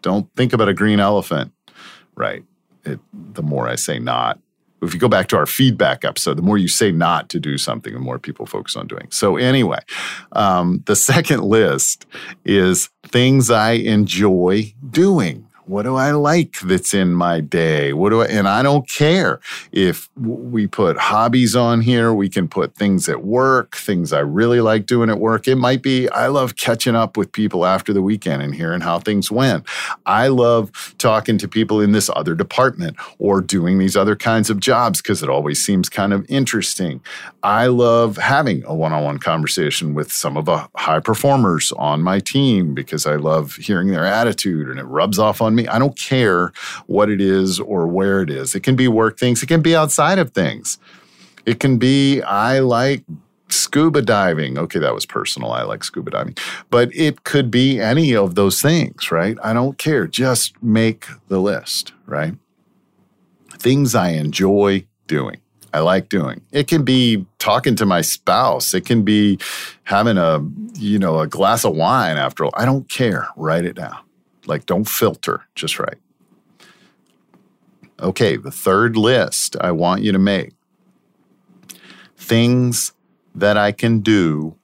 Don't 0.03 0.33
think 0.37 0.53
about 0.53 0.69
a 0.69 0.75
green 0.75 1.01
elephant. 1.01 1.53
Right. 2.15 2.45
It, 2.85 3.01
the 3.13 3.43
more 3.43 3.69
I 3.69 3.75
say 3.75 3.99
not, 3.99 4.39
if 4.83 4.95
you 4.95 5.01
go 5.01 5.09
back 5.09 5.29
to 5.29 5.37
our 5.37 5.47
feedback 5.47 6.05
episode, 6.05 6.37
the 6.37 6.43
more 6.43 6.59
you 6.59 6.69
say 6.69 6.93
not 6.93 7.29
to 7.31 7.41
do 7.41 7.59
something, 7.59 7.93
the 7.93 7.99
more 7.99 8.19
people 8.19 8.47
focus 8.47 8.77
on 8.77 8.87
doing. 8.87 9.09
So, 9.11 9.37
anyway, 9.37 9.81
um, 10.33 10.83
the 10.87 10.97
second 10.97 11.43
list 11.43 12.07
is 12.45 12.91
things 13.05 13.51
I 13.51 13.73
enjoy 13.73 14.75
doing. 14.91 15.46
What 15.67 15.83
do 15.83 15.97
I 15.97 16.13
like 16.13 16.61
that's 16.61 16.95
in 16.95 17.13
my 17.13 17.41
day? 17.41 17.93
What 17.93 18.11
do 18.11 18.23
I, 18.23 18.27
and 18.27 18.47
I 18.47 18.63
don't 18.63 18.89
care 18.89 19.41
if 19.73 20.09
we 20.17 20.69
put 20.69 20.97
hobbies 20.97 21.57
on 21.57 21.81
here. 21.81 22.15
We 22.15 22.29
can 22.29 22.47
put 22.47 22.77
things 22.77 23.09
at 23.09 23.25
work, 23.25 23.77
things 23.77 24.13
I 24.13 24.21
really 24.21 24.61
like 24.61 24.87
doing 24.87 25.11
at 25.11 25.19
work. 25.19 25.49
It 25.49 25.57
might 25.57 25.83
be, 25.83 26.09
I 26.11 26.29
love 26.29 26.55
catching 26.55 26.95
up 26.95 27.17
with 27.17 27.33
people 27.33 27.67
after 27.67 27.93
the 27.93 28.01
weekend 28.01 28.43
and 28.43 28.55
hearing 28.55 28.81
how 28.81 29.01
things 29.01 29.29
went. 29.29 29.67
I 30.07 30.29
love 30.29 30.95
talking 30.99 31.37
to 31.39 31.49
people 31.49 31.81
in 31.81 31.91
this 31.91 32.09
other 32.15 32.37
department 32.37 32.97
or 33.19 33.41
doing 33.41 33.79
these 33.79 33.97
other 33.97 34.15
kinds 34.15 34.51
of 34.51 34.61
jobs 34.61 35.03
because 35.03 35.21
it 35.21 35.29
always 35.29 35.65
seems 35.65 35.89
kind 35.89 36.13
of 36.13 36.25
interesting. 36.29 37.01
I 37.43 37.67
love 37.67 38.19
having 38.19 38.63
a 38.67 38.75
one 38.75 38.93
on 38.93 39.03
one 39.03 39.19
conversation 39.19 39.95
with 39.95 40.13
some 40.13 40.37
of 40.37 40.45
the 40.45 40.69
high 40.77 41.01
performers 41.01 41.73
on 41.73 42.03
my 42.03 42.21
team 42.21 42.73
because 42.73 43.05
I 43.05 43.17
love 43.17 43.57
hearing 43.57 43.89
their 43.89 44.05
attitude 44.05 44.69
and 44.69 44.79
it 44.79 44.85
rubs 44.85 45.19
off 45.19 45.41
on 45.41 45.56
me. 45.57 45.67
I 45.69 45.79
don't 45.79 45.99
care 45.99 46.53
what 46.87 47.11
it 47.11 47.21
is 47.21 47.59
or 47.61 47.87
where 47.87 48.21
it 48.23 48.31
is. 48.31 48.55
It 48.55 48.63
can 48.63 48.77
be 48.77 48.89
work 48.89 49.19
things, 49.19 49.43
it 49.43 49.47
can 49.47 49.63
be 49.63 49.75
outside 49.75 50.19
of 50.19 50.31
things. 50.31 50.79
It 51.45 51.61
can 51.61 51.79
be, 51.79 52.23
I 52.23 52.59
like 52.59 53.05
scuba 53.49 54.03
diving. 54.03 54.59
Okay, 54.59 54.81
that 54.81 54.95
was 54.95 55.07
personal. 55.07 55.53
I 55.53 55.63
like 55.63 55.85
scuba 55.85 56.11
diving. 56.11 56.37
But 56.71 56.95
it 56.95 57.25
could 57.25 57.51
be 57.51 57.81
any 57.81 58.15
of 58.15 58.35
those 58.35 58.61
things, 58.61 59.11
right? 59.13 59.37
I 59.43 59.53
don't 59.53 59.79
care. 59.79 60.07
Just 60.07 60.61
make 60.63 61.07
the 61.29 61.39
list, 61.39 61.93
right? 62.07 62.35
Things 63.51 63.95
I 63.95 64.11
enjoy 64.11 64.87
doing. 65.07 65.41
I 65.73 65.81
like 65.81 66.09
doing. 66.09 66.41
It 66.53 66.69
can 66.69 66.85
be 66.85 67.27
talking 67.39 67.77
to 67.77 67.87
my 67.87 68.01
spouse. 68.01 68.73
It 68.73 68.87
can 68.87 69.03
be 69.03 69.39
having 69.85 70.17
a, 70.17 70.41
you 70.75 70.99
know, 70.99 71.21
a 71.21 71.27
glass 71.27 71.65
of 71.65 71.77
wine 71.77 72.17
after 72.17 72.45
all. 72.45 72.53
I 72.55 72.65
don't 72.65 72.89
care. 72.89 73.29
Write 73.37 73.65
it 73.65 73.77
down. 73.77 73.99
Like 74.47 74.67
don't 74.67 74.89
filter, 74.89 75.43
just 75.55 75.79
right. 75.79 75.99
Okay, 78.01 78.37
the 78.37 78.51
third 78.51 78.97
list 78.97 79.57
I 79.61 79.73
want 79.73 80.03
you 80.03 80.13
to 80.13 80.19
make 80.19 80.53
things 82.17 82.93
that 83.35 83.57
I 83.57 83.73
can 83.73 84.01
do 84.01 84.57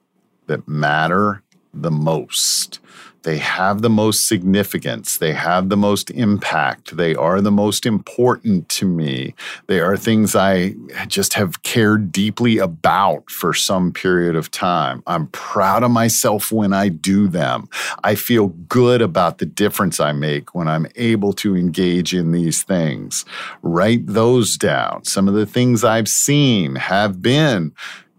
that 0.47 0.67
matter 0.67 1.43
the 1.73 1.91
most. 1.91 2.81
They 3.23 3.39
have 3.39 3.83
the 3.83 3.91
most 3.91 4.27
significance. 4.27 5.19
They 5.19 5.33
have 5.33 5.69
the 5.69 5.77
most 5.77 6.11
impact. 6.11 6.97
They 6.97 7.15
are 7.15 7.41
the 7.41 7.51
most 7.51 7.87
important 7.87 8.69
to 8.71 8.87
me. 8.87 9.35
They 9.67 9.81
are 9.81 9.97
things 9.97 10.35
I 10.35 10.75
just 11.07 11.35
have 11.35 11.63
cared 11.63 12.13
deeply 12.13 12.59
about 12.59 13.31
for 13.31 13.55
some 13.55 13.93
period 13.93 14.37
of 14.37 14.51
time. 14.51 15.03
I'm 15.07 15.29
proud 15.29 15.83
of 15.83 15.91
myself 15.91 16.53
when 16.53 16.73
I 16.73 16.89
do 16.89 17.29
them. 17.29 17.69
I 18.03 18.15
feel 18.15 18.49
good 18.49 19.03
about 19.03 19.39
the 19.39 19.47
difference 19.47 20.01
I 20.01 20.13
make 20.13 20.55
when 20.55 20.69
I'm 20.69 20.87
able 20.97 21.33
to 21.35 21.57
engage 21.57 22.15
in 22.15 22.33
these 22.33 22.63
things. 22.63 23.25
Write 23.63 24.07
those 24.07 24.57
down. 24.57 25.05
Some 25.05 25.29
of 25.29 25.35
the 25.35 25.47
things 25.47 25.85
I've 25.85 26.09
seen 26.09 26.77
have 26.77 27.23
been 27.23 27.73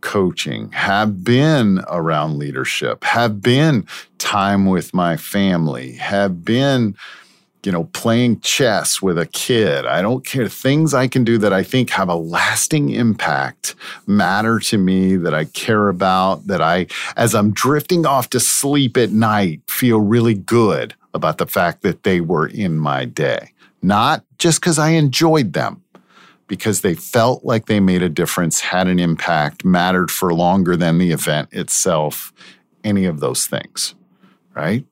coaching, 0.03 0.69
have 0.73 1.23
been 1.23 1.81
around 1.87 2.37
leadership, 2.37 3.03
have 3.05 3.41
been 3.41 3.87
time 4.19 4.65
with 4.65 4.93
my 4.93 5.17
family, 5.17 5.93
have 5.93 6.43
been, 6.43 6.95
you 7.63 7.71
know, 7.71 7.85
playing 7.85 8.41
chess 8.41 9.01
with 9.01 9.17
a 9.17 9.25
kid. 9.25 9.85
I 9.85 10.01
don't 10.01 10.25
care. 10.25 10.49
Things 10.49 10.93
I 10.93 11.07
can 11.07 11.23
do 11.23 11.37
that 11.37 11.53
I 11.53 11.63
think 11.63 11.89
have 11.91 12.09
a 12.09 12.15
lasting 12.15 12.89
impact 12.89 13.75
matter 14.05 14.59
to 14.59 14.77
me, 14.77 15.15
that 15.15 15.33
I 15.33 15.45
care 15.45 15.87
about, 15.87 16.47
that 16.47 16.61
I, 16.61 16.87
as 17.15 17.33
I'm 17.33 17.53
drifting 17.53 18.05
off 18.05 18.29
to 18.31 18.39
sleep 18.41 18.97
at 18.97 19.11
night, 19.11 19.61
feel 19.67 20.01
really 20.01 20.35
good 20.35 20.93
about 21.13 21.37
the 21.37 21.47
fact 21.47 21.81
that 21.83 22.03
they 22.03 22.19
were 22.19 22.47
in 22.47 22.77
my 22.77 23.05
day. 23.05 23.53
Not 23.81 24.25
just 24.37 24.59
because 24.59 24.79
I 24.79 24.89
enjoyed 24.89 25.53
them, 25.53 25.82
because 26.53 26.81
they 26.81 26.93
felt 26.93 27.43
like 27.43 27.65
they 27.65 27.79
made 27.79 28.03
a 28.03 28.09
difference, 28.09 28.59
had 28.59 28.87
an 28.87 28.99
impact, 28.99 29.65
mattered 29.65 30.11
for 30.11 30.31
longer 30.35 30.77
than 30.77 30.99
the 30.99 31.09
event 31.09 31.49
itself, 31.51 32.31
any 32.83 33.05
of 33.05 33.19
those 33.19 33.47
things, 33.47 33.95
right? 34.53 34.85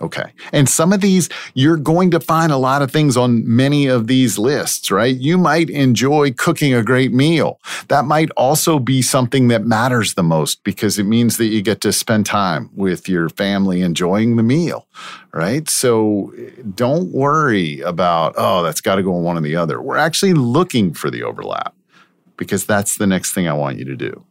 Okay. 0.00 0.32
And 0.52 0.68
some 0.68 0.92
of 0.92 1.00
these, 1.00 1.30
you're 1.54 1.78
going 1.78 2.10
to 2.10 2.20
find 2.20 2.52
a 2.52 2.58
lot 2.58 2.82
of 2.82 2.90
things 2.90 3.16
on 3.16 3.42
many 3.46 3.86
of 3.86 4.08
these 4.08 4.38
lists, 4.38 4.90
right? 4.90 5.16
You 5.16 5.38
might 5.38 5.70
enjoy 5.70 6.32
cooking 6.32 6.74
a 6.74 6.82
great 6.82 7.12
meal. 7.12 7.60
That 7.88 8.04
might 8.04 8.30
also 8.32 8.78
be 8.78 9.00
something 9.00 9.48
that 9.48 9.64
matters 9.64 10.12
the 10.12 10.22
most 10.22 10.62
because 10.64 10.98
it 10.98 11.04
means 11.04 11.38
that 11.38 11.46
you 11.46 11.62
get 11.62 11.80
to 11.80 11.92
spend 11.92 12.26
time 12.26 12.68
with 12.74 13.08
your 13.08 13.30
family 13.30 13.80
enjoying 13.80 14.36
the 14.36 14.42
meal, 14.42 14.86
right? 15.32 15.68
So 15.68 16.32
don't 16.74 17.10
worry 17.12 17.80
about, 17.80 18.34
oh, 18.36 18.62
that's 18.62 18.82
got 18.82 18.96
to 18.96 19.02
go 19.02 19.16
on 19.16 19.22
one 19.22 19.38
or 19.38 19.42
the 19.42 19.56
other. 19.56 19.80
We're 19.80 19.96
actually 19.96 20.34
looking 20.34 20.92
for 20.92 21.10
the 21.10 21.22
overlap 21.22 21.74
because 22.36 22.66
that's 22.66 22.98
the 22.98 23.06
next 23.06 23.32
thing 23.32 23.48
I 23.48 23.54
want 23.54 23.78
you 23.78 23.86
to 23.86 23.96
do. 23.96 24.24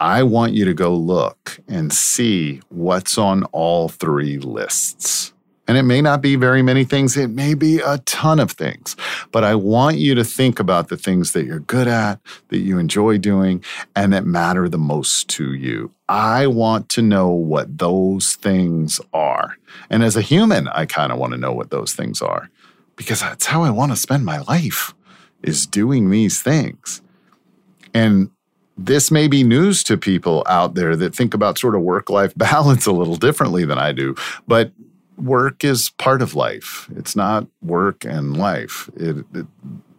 I 0.00 0.22
want 0.22 0.52
you 0.52 0.64
to 0.64 0.74
go 0.74 0.94
look 0.94 1.58
and 1.68 1.92
see 1.92 2.60
what's 2.68 3.18
on 3.18 3.44
all 3.44 3.88
three 3.88 4.38
lists. 4.38 5.32
And 5.68 5.76
it 5.76 5.82
may 5.82 6.00
not 6.00 6.20
be 6.20 6.36
very 6.36 6.62
many 6.62 6.84
things, 6.84 7.16
it 7.16 7.28
may 7.28 7.54
be 7.54 7.80
a 7.80 7.98
ton 7.98 8.38
of 8.38 8.52
things. 8.52 8.94
But 9.32 9.42
I 9.42 9.56
want 9.56 9.98
you 9.98 10.14
to 10.14 10.22
think 10.22 10.60
about 10.60 10.88
the 10.88 10.96
things 10.96 11.32
that 11.32 11.44
you're 11.44 11.58
good 11.58 11.88
at, 11.88 12.20
that 12.48 12.58
you 12.58 12.78
enjoy 12.78 13.18
doing, 13.18 13.64
and 13.96 14.12
that 14.12 14.24
matter 14.24 14.68
the 14.68 14.78
most 14.78 15.28
to 15.30 15.54
you. 15.54 15.90
I 16.08 16.46
want 16.46 16.88
to 16.90 17.02
know 17.02 17.30
what 17.30 17.78
those 17.78 18.36
things 18.36 19.00
are. 19.12 19.56
And 19.90 20.04
as 20.04 20.16
a 20.16 20.22
human, 20.22 20.68
I 20.68 20.86
kind 20.86 21.10
of 21.10 21.18
want 21.18 21.32
to 21.32 21.38
know 21.38 21.52
what 21.52 21.70
those 21.70 21.94
things 21.94 22.22
are 22.22 22.48
because 22.94 23.20
that's 23.20 23.46
how 23.46 23.62
I 23.62 23.70
want 23.70 23.92
to 23.92 23.96
spend 23.96 24.24
my 24.24 24.38
life 24.38 24.94
is 25.42 25.66
doing 25.66 26.10
these 26.10 26.42
things. 26.42 27.02
And 27.92 28.30
this 28.76 29.10
may 29.10 29.26
be 29.26 29.42
news 29.42 29.82
to 29.84 29.96
people 29.96 30.44
out 30.46 30.74
there 30.74 30.96
that 30.96 31.14
think 31.14 31.34
about 31.34 31.58
sort 31.58 31.74
of 31.74 31.82
work 31.82 32.10
life 32.10 32.34
balance 32.36 32.86
a 32.86 32.92
little 32.92 33.16
differently 33.16 33.64
than 33.64 33.78
I 33.78 33.92
do, 33.92 34.14
but 34.46 34.72
work 35.16 35.64
is 35.64 35.90
part 35.90 36.22
of 36.22 36.34
life. 36.34 36.88
It's 36.96 37.16
not 37.16 37.46
work 37.62 38.04
and 38.04 38.36
life. 38.36 38.90
It, 38.96 39.24
it, 39.34 39.46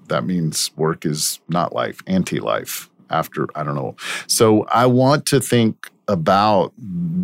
that 0.08 0.26
means 0.26 0.72
work 0.76 1.06
is 1.06 1.40
not 1.50 1.74
life, 1.74 2.02
anti 2.08 2.40
life, 2.40 2.90
after, 3.10 3.48
I 3.56 3.64
don't 3.64 3.76
know. 3.76 3.96
So 4.28 4.64
I 4.66 4.86
want 4.86 5.26
to 5.28 5.42
think 5.42 5.90
about 6.08 6.74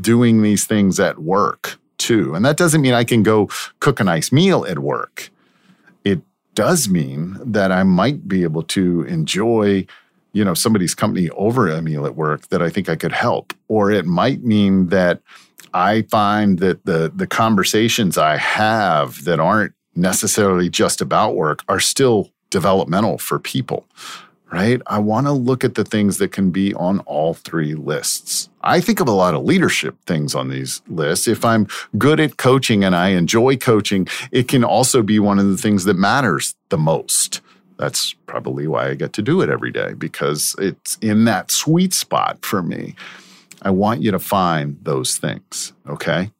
doing 0.01 0.41
these 0.41 0.65
things 0.65 0.99
at 0.99 1.19
work 1.19 1.79
too. 1.97 2.33
And 2.35 2.43
that 2.43 2.57
doesn't 2.57 2.81
mean 2.81 2.93
I 2.93 3.03
can 3.03 3.23
go 3.23 3.49
cook 3.79 3.99
a 3.99 4.03
nice 4.03 4.31
meal 4.31 4.65
at 4.65 4.79
work. 4.79 5.29
It 6.03 6.21
does 6.53 6.89
mean 6.89 7.37
that 7.39 7.71
I 7.71 7.83
might 7.83 8.27
be 8.27 8.43
able 8.43 8.63
to 8.63 9.03
enjoy 9.03 9.85
you 10.33 10.43
know 10.43 10.53
somebody's 10.53 10.95
company 10.95 11.29
over 11.31 11.69
a 11.69 11.81
meal 11.81 12.05
at 12.05 12.15
work 12.15 12.49
that 12.49 12.61
I 12.61 12.69
think 12.69 12.89
I 12.89 12.95
could 12.95 13.11
help, 13.11 13.53
or 13.67 13.91
it 13.91 14.05
might 14.05 14.43
mean 14.43 14.87
that 14.87 15.21
I 15.73 16.01
find 16.03 16.59
that 16.59 16.85
the 16.85 17.11
the 17.15 17.27
conversations 17.27 18.17
I 18.17 18.37
have 18.37 19.23
that 19.23 19.39
aren't 19.39 19.73
necessarily 19.95 20.69
just 20.69 21.01
about 21.01 21.35
work 21.35 21.63
are 21.69 21.79
still 21.79 22.31
developmental 22.49 23.17
for 23.17 23.39
people. 23.39 23.85
Right? 24.51 24.79
I 24.85 24.99
want 24.99 25.25
to 25.25 25.31
look 25.31 25.63
at 25.63 25.73
the 25.73 25.83
things 25.83 26.19
that 26.19 26.31
can 26.31 26.51
be 26.51 26.75
on 26.75 26.99
all 27.01 27.33
three 27.33 27.73
lists. 27.73 28.49
I 28.61 28.81
think 28.81 28.99
of 28.99 29.07
a 29.07 29.11
lot 29.11 29.33
of 29.33 29.43
leadership 29.43 29.95
things 30.05 30.35
on 30.35 30.49
these 30.49 30.79
lists. 30.87 31.27
If 31.27 31.43
I'm 31.43 31.67
good 31.97 32.19
at 32.19 32.37
coaching 32.37 32.83
and 32.83 32.95
I 32.95 33.09
enjoy 33.09 33.57
coaching, 33.57 34.07
it 34.31 34.47
can 34.47 34.63
also 34.63 35.01
be 35.01 35.17
one 35.17 35.39
of 35.39 35.47
the 35.47 35.57
things 35.57 35.85
that 35.85 35.95
matters 35.95 36.53
the 36.69 36.77
most 36.77 37.41
that's 37.83 38.13
probably 38.27 38.65
why 38.65 38.87
I 38.87 38.93
get 38.93 39.11
to 39.13 39.21
do 39.21 39.41
it 39.41 39.49
every 39.49 39.71
day 39.71 39.91
because 39.93 40.55
it's 40.57 40.97
in 41.01 41.25
that 41.25 41.51
sweet 41.51 41.93
spot 41.93 42.45
for 42.45 42.63
me. 42.63 42.95
I 43.61 43.71
want 43.71 44.01
you 44.01 44.09
to 44.11 44.19
find 44.19 44.77
those 44.83 45.17
things, 45.17 45.73
okay? 45.89 46.31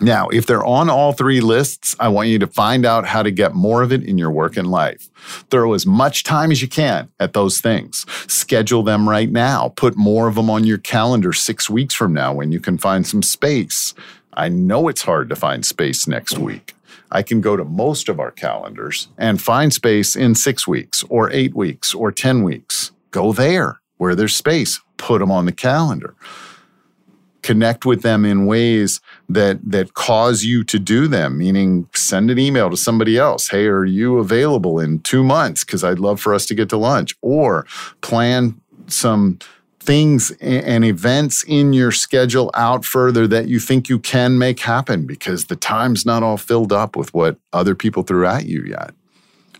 Now, 0.00 0.28
if 0.28 0.46
they're 0.46 0.64
on 0.64 0.90
all 0.90 1.12
three 1.12 1.40
lists, 1.40 1.94
I 2.00 2.08
want 2.08 2.28
you 2.28 2.40
to 2.40 2.48
find 2.48 2.84
out 2.84 3.06
how 3.06 3.22
to 3.22 3.30
get 3.30 3.54
more 3.54 3.82
of 3.82 3.92
it 3.92 4.02
in 4.02 4.18
your 4.18 4.32
work 4.32 4.56
and 4.56 4.68
life. 4.68 5.08
Throw 5.48 5.74
as 5.74 5.86
much 5.86 6.24
time 6.24 6.50
as 6.50 6.60
you 6.60 6.68
can 6.68 7.08
at 7.20 7.34
those 7.34 7.60
things. 7.60 8.04
Schedule 8.26 8.82
them 8.82 9.08
right 9.08 9.30
now. 9.30 9.72
Put 9.76 9.96
more 9.96 10.26
of 10.26 10.34
them 10.34 10.50
on 10.50 10.64
your 10.64 10.78
calendar 10.78 11.32
six 11.32 11.70
weeks 11.70 11.94
from 11.94 12.12
now 12.12 12.32
when 12.32 12.50
you 12.50 12.58
can 12.58 12.78
find 12.78 13.06
some 13.06 13.22
space. 13.22 13.94
I 14.32 14.48
know 14.48 14.88
it's 14.88 15.02
hard 15.02 15.28
to 15.28 15.36
find 15.36 15.64
space 15.64 16.08
next 16.08 16.36
week. 16.36 16.74
I 17.10 17.22
can 17.22 17.40
go 17.40 17.56
to 17.56 17.64
most 17.64 18.08
of 18.08 18.20
our 18.20 18.30
calendars 18.30 19.08
and 19.16 19.40
find 19.40 19.72
space 19.72 20.14
in 20.14 20.34
six 20.34 20.66
weeks 20.66 21.04
or 21.08 21.30
eight 21.30 21.54
weeks 21.54 21.94
or 21.94 22.12
10 22.12 22.42
weeks. 22.42 22.92
Go 23.10 23.32
there 23.32 23.80
where 23.96 24.14
there's 24.14 24.36
space, 24.36 24.80
put 24.96 25.20
them 25.20 25.30
on 25.30 25.46
the 25.46 25.52
calendar. 25.52 26.14
Connect 27.42 27.86
with 27.86 28.02
them 28.02 28.24
in 28.24 28.46
ways 28.46 29.00
that, 29.28 29.58
that 29.64 29.94
cause 29.94 30.44
you 30.44 30.64
to 30.64 30.78
do 30.78 31.08
them, 31.08 31.38
meaning 31.38 31.88
send 31.94 32.30
an 32.30 32.38
email 32.38 32.68
to 32.68 32.76
somebody 32.76 33.16
else. 33.16 33.48
Hey, 33.48 33.66
are 33.66 33.84
you 33.84 34.18
available 34.18 34.78
in 34.78 35.00
two 35.00 35.24
months? 35.24 35.64
Because 35.64 35.82
I'd 35.82 35.98
love 35.98 36.20
for 36.20 36.34
us 36.34 36.44
to 36.46 36.54
get 36.54 36.68
to 36.70 36.76
lunch. 36.76 37.14
Or 37.22 37.64
plan 38.02 38.60
some 38.86 39.38
things 39.88 40.30
and 40.42 40.84
events 40.84 41.42
in 41.44 41.72
your 41.72 41.90
schedule 41.90 42.50
out 42.52 42.84
further 42.84 43.26
that 43.26 43.48
you 43.48 43.58
think 43.58 43.88
you 43.88 43.98
can 43.98 44.36
make 44.36 44.60
happen 44.60 45.06
because 45.06 45.46
the 45.46 45.56
time's 45.56 46.04
not 46.04 46.22
all 46.22 46.36
filled 46.36 46.74
up 46.74 46.94
with 46.94 47.14
what 47.14 47.38
other 47.54 47.74
people 47.74 48.02
threw 48.02 48.26
at 48.26 48.44
you 48.44 48.62
yet. 48.64 48.90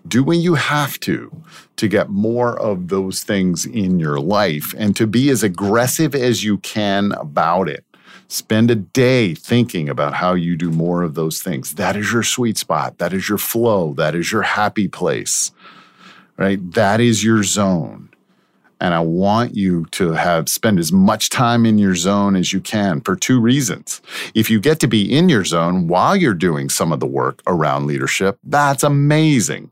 Do 0.06 0.23
what 0.23 0.37
you 0.37 0.54
have 0.56 1.00
to 1.00 1.35
to 1.76 1.88
get 1.88 2.11
more 2.11 2.61
of 2.61 2.88
those 2.88 3.25
things 3.25 3.64
in 3.64 3.99
your 3.99 4.20
life 4.20 4.75
and 4.76 4.94
to 4.97 5.06
be 5.06 5.30
as 5.30 5.42
aggressive 5.42 6.14
as 6.14 6.44
you 6.44 6.58
can 6.58 7.12
about 7.12 7.66
it. 7.66 7.82
Spend 8.28 8.70
a 8.70 8.75
day 8.75 9.32
thinking 9.32 9.88
about 9.88 10.12
how 10.12 10.35
you 10.35 10.58
do 10.58 10.70
more 10.70 11.02
of 11.02 11.14
those 11.14 11.40
things. 11.40 11.76
That 11.76 11.97
is 11.97 12.12
your 12.12 12.23
sweet 12.23 12.58
spot. 12.58 12.99
That 12.99 13.14
is 13.14 13.30
your 13.30 13.38
flow. 13.38 13.94
That 13.94 14.14
is 14.14 14.30
your 14.30 14.42
happy 14.42 14.88
place, 14.88 15.52
right? 16.37 16.58
That 16.75 17.00
is 17.00 17.25
your 17.25 17.42
zone 17.44 18.11
And 18.80 18.94
I 18.94 19.00
want 19.00 19.54
you 19.54 19.87
to 19.92 20.12
have 20.12 20.49
spend 20.49 20.78
as 20.78 20.92
much 20.92 21.30
time 21.30 21.66
in 21.66 21.78
your 21.78 21.94
zone 21.94 22.37
as 22.37 22.52
you 22.52 22.61
can 22.61 23.00
for 23.00 23.16
two 23.16 23.40
reasons. 23.40 24.00
If 24.35 24.50
you 24.50 24.61
get 24.61 24.80
to 24.80 24.88
be 24.88 25.12
in 25.16 25.28
your 25.28 25.44
zone 25.44 25.88
while 25.88 26.16
you're 26.16 26.35
doing 26.35 26.68
some 26.68 26.92
of 26.92 27.00
the 27.00 27.06
work 27.06 27.42
around 27.47 27.87
leadership, 27.87 28.38
that's 28.44 28.82
amazing. 28.82 29.70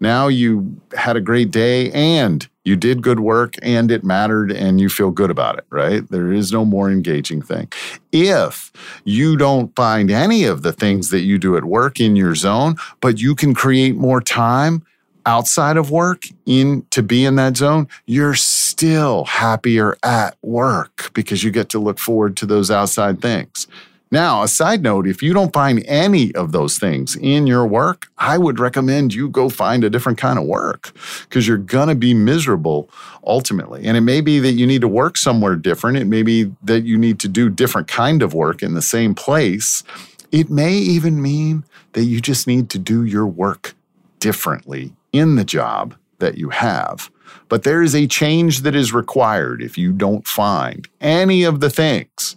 Now 0.00 0.28
you 0.28 0.80
had 0.96 1.16
a 1.16 1.20
great 1.20 1.50
day 1.50 1.90
and 1.92 2.46
you 2.64 2.76
did 2.76 3.02
good 3.02 3.20
work 3.20 3.54
and 3.62 3.90
it 3.90 4.04
mattered 4.04 4.50
and 4.50 4.80
you 4.80 4.88
feel 4.88 5.10
good 5.10 5.30
about 5.30 5.58
it, 5.58 5.66
right? 5.70 6.08
There 6.10 6.32
is 6.32 6.52
no 6.52 6.64
more 6.64 6.90
engaging 6.90 7.42
thing. 7.42 7.70
If 8.12 8.72
you 9.04 9.36
don't 9.36 9.74
find 9.76 10.10
any 10.10 10.44
of 10.44 10.62
the 10.62 10.72
things 10.72 11.10
that 11.10 11.20
you 11.20 11.38
do 11.38 11.56
at 11.56 11.64
work 11.64 12.00
in 12.00 12.16
your 12.16 12.34
zone, 12.34 12.76
but 13.00 13.20
you 13.20 13.34
can 13.34 13.54
create 13.54 13.96
more 13.96 14.20
time 14.20 14.84
outside 15.26 15.76
of 15.76 15.90
work 15.90 16.24
in 16.46 16.86
to 16.90 17.02
be 17.02 17.24
in 17.24 17.36
that 17.36 17.56
zone, 17.56 17.88
you're 18.06 18.34
still 18.34 19.24
happier 19.24 19.96
at 20.02 20.36
work 20.42 21.10
because 21.14 21.42
you 21.42 21.50
get 21.50 21.68
to 21.70 21.78
look 21.78 21.98
forward 21.98 22.36
to 22.38 22.46
those 22.46 22.70
outside 22.70 23.20
things. 23.20 23.66
Now, 24.14 24.44
a 24.44 24.48
side 24.48 24.82
note 24.82 25.08
if 25.08 25.24
you 25.24 25.34
don't 25.34 25.52
find 25.52 25.82
any 25.86 26.32
of 26.36 26.52
those 26.52 26.78
things 26.78 27.16
in 27.16 27.48
your 27.48 27.66
work, 27.66 28.06
I 28.16 28.38
would 28.38 28.60
recommend 28.60 29.12
you 29.12 29.28
go 29.28 29.48
find 29.48 29.82
a 29.82 29.90
different 29.90 30.18
kind 30.18 30.38
of 30.38 30.44
work 30.44 30.92
because 31.22 31.48
you're 31.48 31.56
going 31.56 31.88
to 31.88 31.96
be 31.96 32.14
miserable 32.14 32.88
ultimately. 33.26 33.84
And 33.84 33.96
it 33.96 34.02
may 34.02 34.20
be 34.20 34.38
that 34.38 34.52
you 34.52 34.68
need 34.68 34.82
to 34.82 34.88
work 34.88 35.16
somewhere 35.16 35.56
different. 35.56 35.96
It 35.96 36.04
may 36.04 36.22
be 36.22 36.52
that 36.62 36.84
you 36.84 36.96
need 36.96 37.18
to 37.20 37.28
do 37.28 37.50
different 37.50 37.88
kind 37.88 38.22
of 38.22 38.34
work 38.34 38.62
in 38.62 38.74
the 38.74 38.82
same 38.82 39.16
place. 39.16 39.82
It 40.30 40.48
may 40.48 40.74
even 40.74 41.20
mean 41.20 41.64
that 41.94 42.04
you 42.04 42.20
just 42.20 42.46
need 42.46 42.70
to 42.70 42.78
do 42.78 43.04
your 43.04 43.26
work 43.26 43.74
differently 44.20 44.92
in 45.14 45.36
the 45.36 45.44
job 45.44 45.94
that 46.18 46.36
you 46.36 46.50
have. 46.50 47.10
But 47.48 47.62
there 47.62 47.82
is 47.82 47.94
a 47.94 48.06
change 48.06 48.60
that 48.60 48.74
is 48.74 48.92
required 48.92 49.62
if 49.62 49.78
you 49.78 49.92
don't 49.92 50.26
find 50.26 50.88
any 51.00 51.44
of 51.44 51.60
the 51.60 51.70
things 51.70 52.36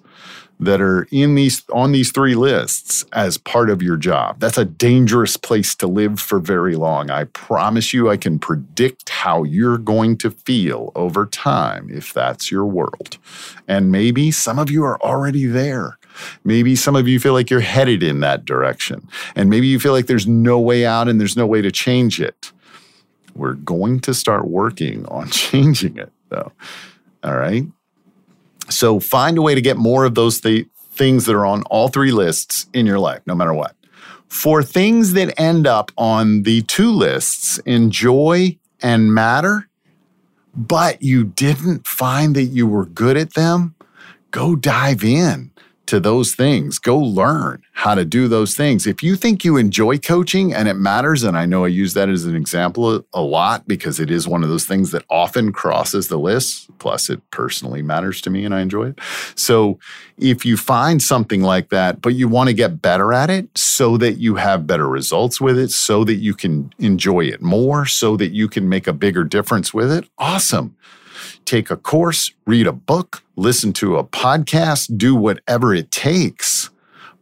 that 0.59 0.81
are 0.81 1.07
in 1.11 1.35
these 1.35 1.63
on 1.71 1.91
these 1.91 2.11
three 2.11 2.33
lists 2.33 3.05
as 3.13 3.37
part 3.37 3.69
of 3.69 3.81
your 3.81 3.97
job. 3.97 4.39
That's 4.39 4.57
a 4.57 4.65
dangerous 4.65 5.37
place 5.37 5.75
to 5.75 5.87
live 5.87 6.19
for 6.19 6.39
very 6.39 6.75
long. 6.75 7.09
I 7.09 7.25
promise 7.25 7.93
you 7.93 8.09
I 8.09 8.17
can 8.17 8.39
predict 8.39 9.09
how 9.09 9.43
you're 9.43 9.77
going 9.77 10.17
to 10.17 10.31
feel 10.31 10.91
over 10.95 11.25
time 11.25 11.89
if 11.91 12.13
that's 12.13 12.51
your 12.51 12.65
world. 12.65 13.17
And 13.67 13.91
maybe 13.91 14.31
some 14.31 14.57
of 14.57 14.71
you 14.71 14.83
are 14.83 15.01
already 15.01 15.45
there. 15.45 15.97
Maybe 16.43 16.75
some 16.75 16.95
of 16.95 17.07
you 17.07 17.19
feel 17.19 17.33
like 17.33 17.51
you're 17.51 17.59
headed 17.59 18.01
in 18.01 18.21
that 18.21 18.45
direction. 18.45 19.07
And 19.35 19.51
maybe 19.51 19.67
you 19.67 19.79
feel 19.79 19.91
like 19.91 20.07
there's 20.07 20.27
no 20.27 20.59
way 20.59 20.85
out 20.85 21.07
and 21.07 21.19
there's 21.19 21.37
no 21.37 21.45
way 21.45 21.61
to 21.61 21.71
change 21.71 22.19
it. 22.19 22.51
We're 23.37 23.53
going 23.53 23.99
to 24.01 24.13
start 24.13 24.47
working 24.47 25.05
on 25.07 25.29
changing 25.31 25.97
it, 25.97 26.11
though. 26.29 26.51
All 27.23 27.35
right. 27.35 27.65
So 28.69 28.99
find 28.99 29.37
a 29.37 29.41
way 29.41 29.55
to 29.55 29.61
get 29.61 29.77
more 29.77 30.05
of 30.05 30.15
those 30.15 30.41
th- 30.41 30.67
things 30.91 31.25
that 31.25 31.35
are 31.35 31.45
on 31.45 31.63
all 31.63 31.87
three 31.87 32.11
lists 32.11 32.67
in 32.73 32.85
your 32.85 32.99
life, 32.99 33.21
no 33.25 33.35
matter 33.35 33.53
what. 33.53 33.75
For 34.27 34.61
things 34.61 35.13
that 35.13 35.39
end 35.39 35.65
up 35.65 35.91
on 35.97 36.43
the 36.43 36.61
two 36.63 36.91
lists, 36.91 37.59
enjoy 37.59 38.57
and 38.81 39.13
matter, 39.13 39.69
but 40.53 41.01
you 41.01 41.23
didn't 41.23 41.87
find 41.87 42.35
that 42.35 42.43
you 42.43 42.67
were 42.67 42.85
good 42.85 43.15
at 43.15 43.35
them, 43.35 43.75
go 44.31 44.55
dive 44.55 45.03
in 45.03 45.51
to 45.87 45.99
those 45.99 46.35
things. 46.35 46.79
Go 46.79 46.97
learn 46.97 47.63
how 47.73 47.95
to 47.95 48.05
do 48.05 48.27
those 48.27 48.55
things. 48.55 48.85
If 48.85 49.01
you 49.01 49.15
think 49.15 49.43
you 49.43 49.57
enjoy 49.57 49.97
coaching 49.97 50.53
and 50.53 50.67
it 50.67 50.75
matters, 50.75 51.23
and 51.23 51.37
I 51.37 51.45
know 51.45 51.65
I 51.65 51.69
use 51.69 51.93
that 51.95 52.09
as 52.09 52.25
an 52.25 52.35
example 52.35 53.05
a 53.13 53.21
lot 53.21 53.67
because 53.67 53.99
it 53.99 54.11
is 54.11 54.27
one 54.27 54.43
of 54.43 54.49
those 54.49 54.65
things 54.65 54.91
that 54.91 55.05
often 55.09 55.51
crosses 55.51 56.07
the 56.07 56.17
list. 56.19 56.69
Plus, 56.79 57.09
it 57.09 57.21
personally 57.31 57.81
matters 57.81 58.21
to 58.21 58.29
me 58.29 58.45
and 58.45 58.53
I 58.53 58.61
enjoy 58.61 58.89
it. 58.89 58.99
So, 59.35 59.79
if 60.17 60.45
you 60.45 60.57
find 60.57 61.01
something 61.01 61.41
like 61.41 61.69
that, 61.69 62.01
but 62.01 62.15
you 62.15 62.27
want 62.27 62.47
to 62.47 62.53
get 62.53 62.81
better 62.81 63.13
at 63.13 63.29
it 63.29 63.55
so 63.55 63.97
that 63.97 64.13
you 64.13 64.35
have 64.35 64.65
better 64.65 64.87
results 64.87 65.39
with 65.39 65.59
it, 65.59 65.69
so 65.69 66.03
that 66.05 66.15
you 66.15 66.33
can 66.33 66.73
enjoy 66.79 67.25
it 67.25 67.41
more, 67.41 67.85
so 67.85 68.17
that 68.17 68.29
you 68.29 68.47
can 68.47 68.67
make 68.67 68.87
a 68.87 68.93
bigger 68.93 69.23
difference 69.23 69.73
with 69.73 69.91
it, 69.91 70.09
awesome 70.17 70.75
take 71.47 71.71
a 71.71 71.77
course, 71.77 72.31
read 72.45 72.67
a 72.67 72.73
book, 72.73 73.23
listen 73.35 73.73
to 73.73 73.97
a 73.97 74.03
podcast, 74.03 74.97
do 74.97 75.15
whatever 75.15 75.73
it 75.73 75.89
takes, 75.89 76.69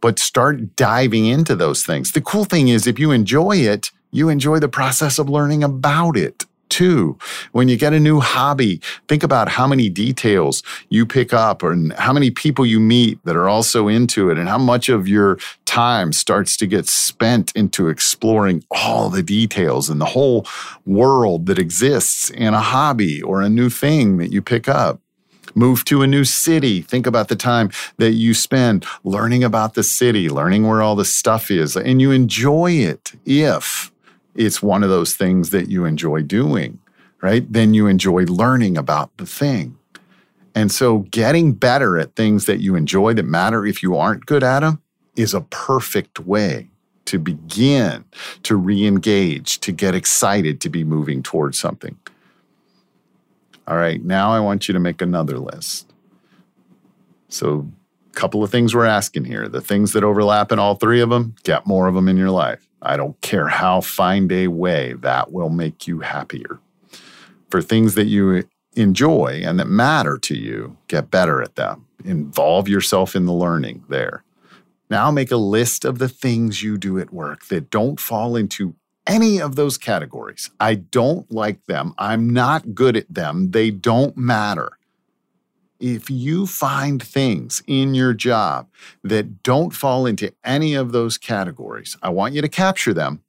but 0.00 0.18
start 0.18 0.76
diving 0.76 1.24
into 1.24 1.56
those 1.56 1.86
things. 1.86 2.12
The 2.12 2.20
cool 2.20 2.44
thing 2.44 2.68
is, 2.68 2.86
if 2.86 2.98
you 2.98 3.12
enjoy 3.12 3.56
it, 3.56 3.90
you 4.10 4.28
enjoy 4.28 4.58
the 4.58 4.68
process 4.68 5.18
of 5.18 5.30
learning 5.30 5.62
about 5.64 6.16
it 6.16 6.44
too. 6.68 7.18
When 7.52 7.68
you 7.68 7.76
get 7.76 7.92
a 7.92 8.00
new 8.00 8.20
hobby, 8.20 8.80
think 9.08 9.22
about 9.22 9.48
how 9.48 9.66
many 9.66 9.88
details 9.88 10.62
you 10.88 11.06
pick 11.06 11.32
up 11.32 11.62
and 11.62 11.92
how 11.94 12.12
many 12.12 12.30
people 12.30 12.66
you 12.66 12.80
meet 12.80 13.18
that 13.24 13.36
are 13.36 13.48
also 13.48 13.88
into 13.88 14.30
it 14.30 14.38
and 14.38 14.48
how 14.48 14.58
much 14.58 14.88
of 14.88 15.08
your 15.08 15.38
time 15.64 16.12
starts 16.12 16.56
to 16.56 16.66
get 16.66 16.86
spent 16.86 17.52
into 17.54 17.88
exploring 17.88 18.64
all 18.70 19.10
the 19.10 19.22
details 19.22 19.90
and 19.90 20.00
the 20.00 20.06
whole 20.06 20.46
world 20.84 21.46
that 21.46 21.58
exists 21.58 22.30
in 22.30 22.54
a 22.54 22.60
hobby 22.60 23.22
or 23.22 23.42
a 23.42 23.48
new 23.48 23.68
thing 23.68 24.16
that 24.18 24.32
you 24.32 24.40
pick 24.42 24.68
up 24.68 25.00
move 25.56 25.84
to 25.86 26.02
a 26.02 26.06
new 26.06 26.24
city. 26.24 26.82
Think 26.82 27.06
about 27.06 27.28
the 27.28 27.36
time 27.36 27.70
that 27.96 28.12
you 28.12 28.34
spend 28.34 28.84
learning 29.04 29.42
about 29.42 29.74
the 29.74 29.82
city, 29.82 30.28
learning 30.28 30.66
where 30.66 30.82
all 30.82 30.94
the 30.94 31.04
stuff 31.04 31.50
is, 31.50 31.76
and 31.76 32.00
you 32.00 32.10
enjoy 32.10 32.72
it 32.72 33.12
if 33.24 33.90
it's 34.36 34.62
one 34.62 34.82
of 34.82 34.88
those 34.88 35.14
things 35.14 35.50
that 35.50 35.68
you 35.68 35.84
enjoy 35.84 36.22
doing, 36.22 36.78
right? 37.20 37.50
Then 37.50 37.74
you 37.74 37.86
enjoy 37.86 38.24
learning 38.24 38.76
about 38.76 39.16
the 39.16 39.26
thing. 39.26 39.76
And 40.54 40.72
so 40.72 41.00
getting 41.10 41.52
better 41.52 41.98
at 41.98 42.16
things 42.16 42.46
that 42.46 42.60
you 42.60 42.76
enjoy 42.76 43.14
that 43.14 43.24
matter 43.24 43.66
if 43.66 43.82
you 43.82 43.96
aren't 43.96 44.26
good 44.26 44.42
at 44.42 44.60
them 44.60 44.80
is 45.14 45.34
a 45.34 45.42
perfect 45.42 46.20
way 46.20 46.70
to 47.06 47.18
begin 47.18 48.04
to 48.42 48.56
re-engage, 48.56 49.60
to 49.60 49.72
get 49.72 49.94
excited 49.94 50.60
to 50.60 50.68
be 50.68 50.84
moving 50.84 51.22
towards 51.22 51.58
something. 51.58 51.96
All 53.68 53.76
right, 53.76 54.02
now 54.02 54.32
I 54.32 54.40
want 54.40 54.68
you 54.68 54.74
to 54.74 54.80
make 54.80 55.02
another 55.02 55.38
list. 55.38 55.92
So, 57.28 57.68
a 58.10 58.14
couple 58.14 58.42
of 58.42 58.50
things 58.50 58.74
we're 58.74 58.86
asking 58.86 59.24
here. 59.24 59.48
The 59.48 59.60
things 59.60 59.92
that 59.92 60.04
overlap 60.04 60.52
in 60.52 60.58
all 60.58 60.76
three 60.76 61.00
of 61.00 61.10
them, 61.10 61.34
get 61.42 61.66
more 61.66 61.86
of 61.86 61.94
them 61.94 62.08
in 62.08 62.16
your 62.16 62.30
life. 62.30 62.66
I 62.86 62.96
don't 62.96 63.20
care 63.20 63.48
how, 63.48 63.80
find 63.80 64.30
a 64.30 64.48
way 64.48 64.94
that 64.94 65.32
will 65.32 65.50
make 65.50 65.86
you 65.86 66.00
happier. 66.00 66.60
For 67.50 67.60
things 67.60 67.94
that 67.94 68.06
you 68.06 68.44
enjoy 68.74 69.42
and 69.44 69.58
that 69.58 69.68
matter 69.68 70.18
to 70.18 70.36
you, 70.36 70.76
get 70.88 71.10
better 71.10 71.42
at 71.42 71.56
them. 71.56 71.86
Involve 72.04 72.68
yourself 72.68 73.16
in 73.16 73.26
the 73.26 73.32
learning 73.32 73.84
there. 73.88 74.22
Now 74.88 75.10
make 75.10 75.32
a 75.32 75.36
list 75.36 75.84
of 75.84 75.98
the 75.98 76.08
things 76.08 76.62
you 76.62 76.78
do 76.78 76.98
at 76.98 77.12
work 77.12 77.46
that 77.46 77.70
don't 77.70 77.98
fall 77.98 78.36
into 78.36 78.76
any 79.06 79.40
of 79.40 79.56
those 79.56 79.78
categories. 79.78 80.50
I 80.60 80.76
don't 80.76 81.30
like 81.30 81.64
them. 81.66 81.94
I'm 81.98 82.30
not 82.30 82.74
good 82.74 82.96
at 82.96 83.12
them. 83.12 83.50
They 83.50 83.70
don't 83.70 84.16
matter 84.16 84.78
if 85.80 86.10
you 86.10 86.46
find 86.46 87.02
things 87.02 87.62
in 87.66 87.94
your 87.94 88.14
job 88.14 88.68
that 89.02 89.42
don't 89.42 89.70
fall 89.70 90.06
into 90.06 90.32
any 90.44 90.74
of 90.74 90.92
those 90.92 91.18
categories, 91.18 91.96
I 92.02 92.10
want 92.10 92.34
you 92.34 92.42
to 92.42 92.48
capture 92.48 92.94
them. 92.94 93.22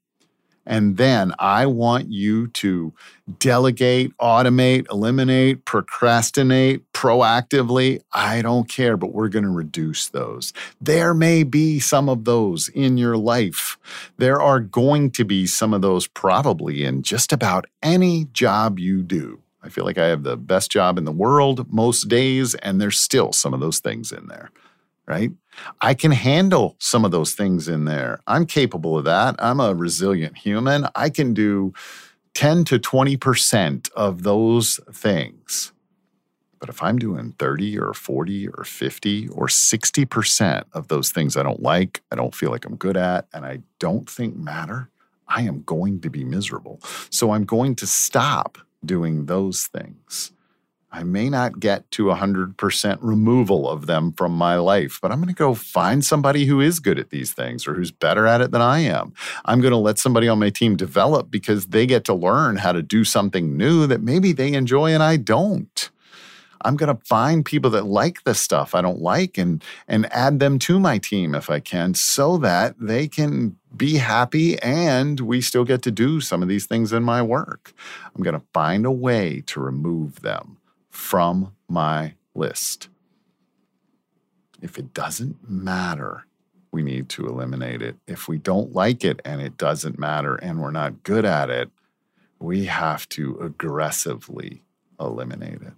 And 0.67 0.97
then 0.97 1.33
I 1.39 1.65
want 1.65 2.11
you 2.11 2.47
to 2.47 2.93
delegate, 3.39 4.11
automate, 4.17 4.85
eliminate, 4.91 5.63
procrastinate 5.63 6.91
proactively. 6.91 8.01
I 8.11 8.41
don't 8.41 8.67
care, 8.67 8.97
but 8.97 9.13
we're 9.13 9.29
going 9.29 9.45
to 9.45 9.49
reduce 9.49 10.09
those. 10.09 10.51
There 10.81 11.13
may 11.13 11.43
be 11.43 11.79
some 11.79 12.09
of 12.09 12.25
those 12.25 12.67
in 12.69 12.97
your 12.97 13.15
life. 13.15 13.77
There 14.17 14.41
are 14.41 14.59
going 14.59 15.11
to 15.11 15.23
be 15.23 15.47
some 15.47 15.73
of 15.73 15.81
those 15.81 16.05
probably 16.05 16.83
in 16.83 17.01
just 17.01 17.31
about 17.31 17.65
any 17.81 18.25
job 18.33 18.77
you 18.77 19.03
do. 19.03 19.41
I 19.67 19.69
feel 19.69 19.83
like 19.83 19.97
I 19.97 20.07
have 20.07 20.23
the 20.23 20.37
best 20.37 20.71
job 20.71 20.97
in 20.97 21.03
the 21.03 21.11
world 21.11 21.69
most 21.69 22.07
days, 22.07 22.55
and 22.55 22.79
there's 22.79 22.97
still 22.97 23.33
some 23.33 23.53
of 23.53 23.59
those 23.59 23.79
things 23.79 24.13
in 24.13 24.27
there, 24.27 24.49
right? 25.05 25.31
I 25.81 25.93
can 25.93 26.11
handle 26.11 26.77
some 26.79 27.03
of 27.03 27.11
those 27.11 27.33
things 27.33 27.67
in 27.67 27.83
there. 27.83 28.21
I'm 28.27 28.45
capable 28.45 28.97
of 28.97 29.03
that. 29.03 29.35
I'm 29.39 29.59
a 29.59 29.75
resilient 29.75 30.37
human. 30.37 30.87
I 30.95 31.09
can 31.09 31.33
do 31.33 31.73
10 32.33 32.63
to 32.63 32.79
20% 32.79 33.91
of 33.91 34.23
those 34.23 34.79
things. 34.93 35.73
But 36.59 36.69
if 36.69 36.81
I'm 36.81 36.97
doing 36.97 37.35
30 37.37 37.77
or 37.77 37.93
40 37.93 38.47
or 38.47 38.63
50 38.63 39.27
or 39.27 39.47
60% 39.47 40.63
of 40.71 40.87
those 40.87 41.11
things 41.11 41.35
I 41.35 41.43
don't 41.43 41.61
like, 41.61 42.01
I 42.09 42.15
don't 42.15 42.33
feel 42.33 42.51
like 42.51 42.63
I'm 42.63 42.77
good 42.77 42.95
at, 42.95 43.27
and 43.33 43.45
I 43.45 43.59
don't 43.79 44.09
think 44.09 44.37
matter, 44.37 44.89
I 45.27 45.41
am 45.41 45.63
going 45.63 45.99
to 45.99 46.09
be 46.09 46.23
miserable. 46.23 46.79
So 47.09 47.31
I'm 47.31 47.43
going 47.43 47.75
to 47.75 47.85
stop 47.85 48.57
doing 48.85 49.25
those 49.25 49.67
things. 49.67 50.31
I 50.89 51.03
may 51.03 51.29
not 51.29 51.59
get 51.59 51.89
to 51.91 52.05
100% 52.05 52.97
removal 53.01 53.69
of 53.69 53.87
them 53.87 54.13
from 54.13 54.31
my 54.31 54.55
life, 54.55 54.99
but 55.01 55.11
I'm 55.11 55.19
going 55.19 55.27
to 55.27 55.33
go 55.33 55.53
find 55.53 56.03
somebody 56.03 56.45
who 56.45 56.61
is 56.61 56.79
good 56.79 56.97
at 56.97 57.09
these 57.09 57.33
things 57.33 57.67
or 57.67 57.73
who's 57.73 57.91
better 57.91 58.25
at 58.25 58.39
it 58.41 58.51
than 58.51 58.61
I 58.61 58.79
am. 58.79 59.13
I'm 59.43 59.59
going 59.59 59.73
to 59.73 59.77
let 59.77 59.99
somebody 59.99 60.29
on 60.29 60.39
my 60.39 60.49
team 60.49 60.77
develop 60.77 61.29
because 61.29 61.67
they 61.67 61.85
get 61.85 62.05
to 62.05 62.13
learn 62.13 62.55
how 62.55 62.71
to 62.71 62.81
do 62.81 63.03
something 63.03 63.57
new 63.57 63.85
that 63.85 64.01
maybe 64.01 64.31
they 64.31 64.53
enjoy 64.53 64.93
and 64.93 65.03
I 65.03 65.17
don't. 65.17 65.89
I'm 66.61 66.75
going 66.75 66.95
to 66.95 67.05
find 67.05 67.45
people 67.45 67.69
that 67.71 67.85
like 67.85 68.23
the 68.23 68.33
stuff 68.33 68.73
I 68.73 68.81
don't 68.81 69.01
like 69.01 69.37
and 69.37 69.63
and 69.87 70.11
add 70.11 70.39
them 70.39 70.59
to 70.59 70.79
my 70.79 70.97
team 70.97 71.35
if 71.35 71.49
I 71.49 71.59
can 71.59 71.93
so 71.93 72.37
that 72.37 72.75
they 72.79 73.07
can 73.07 73.57
be 73.75 73.97
happy 73.97 74.59
and 74.61 75.19
we 75.19 75.41
still 75.41 75.65
get 75.65 75.81
to 75.83 75.91
do 75.91 76.21
some 76.21 76.41
of 76.41 76.47
these 76.47 76.65
things 76.65 76.93
in 76.93 77.03
my 77.03 77.21
work. 77.21 77.73
I'm 78.15 78.23
going 78.23 78.39
to 78.39 78.45
find 78.53 78.85
a 78.85 78.91
way 78.91 79.43
to 79.47 79.59
remove 79.59 80.21
them 80.21 80.57
from 80.89 81.53
my 81.67 82.13
list. 82.33 82.89
If 84.61 84.77
it 84.77 84.93
doesn't 84.93 85.49
matter, 85.49 86.25
we 86.71 86.81
need 86.81 87.09
to 87.09 87.27
eliminate 87.27 87.81
it. 87.81 87.95
If 88.07 88.27
we 88.27 88.37
don't 88.37 88.73
like 88.73 89.03
it 89.03 89.21
and 89.23 89.41
it 89.41 89.57
doesn't 89.57 89.99
matter 89.99 90.35
and 90.35 90.59
we're 90.59 90.71
not 90.71 91.03
good 91.03 91.25
at 91.25 91.49
it, 91.49 91.69
we 92.39 92.65
have 92.65 93.07
to 93.09 93.37
aggressively 93.39 94.63
eliminate 94.99 95.61
it. 95.61 95.73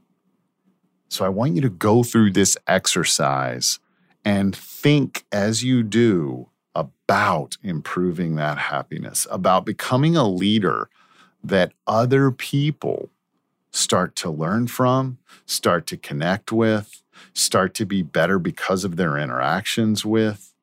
So 1.10 1.26
I 1.26 1.30
want 1.30 1.56
you 1.56 1.62
to 1.62 1.70
go 1.70 2.04
through 2.04 2.32
this 2.32 2.56
exercise 2.68 3.80
and 4.24 4.56
think 4.56 5.26
as 5.32 5.64
you 5.64 5.84
do 5.84 6.50
about 6.76 7.58
improving 7.64 8.36
that 8.36 8.58
happiness, 8.58 9.26
about 9.32 9.66
becoming 9.66 10.16
a 10.16 10.28
leader 10.28 10.90
that 11.44 11.74
other 11.88 12.32
people 12.32 13.10
start 13.72 14.16
to 14.18 14.30
learn 14.30 14.68
from, 14.68 15.18
start 15.46 15.88
to 15.88 15.98
connect 15.98 16.52
with, 16.52 17.02
start 17.34 17.74
to 17.76 17.86
be 17.86 18.02
better 18.02 18.40
because 18.40 18.84
of 18.84 18.96
their 18.96 19.18
interactions 19.18 20.06
with. 20.06 20.54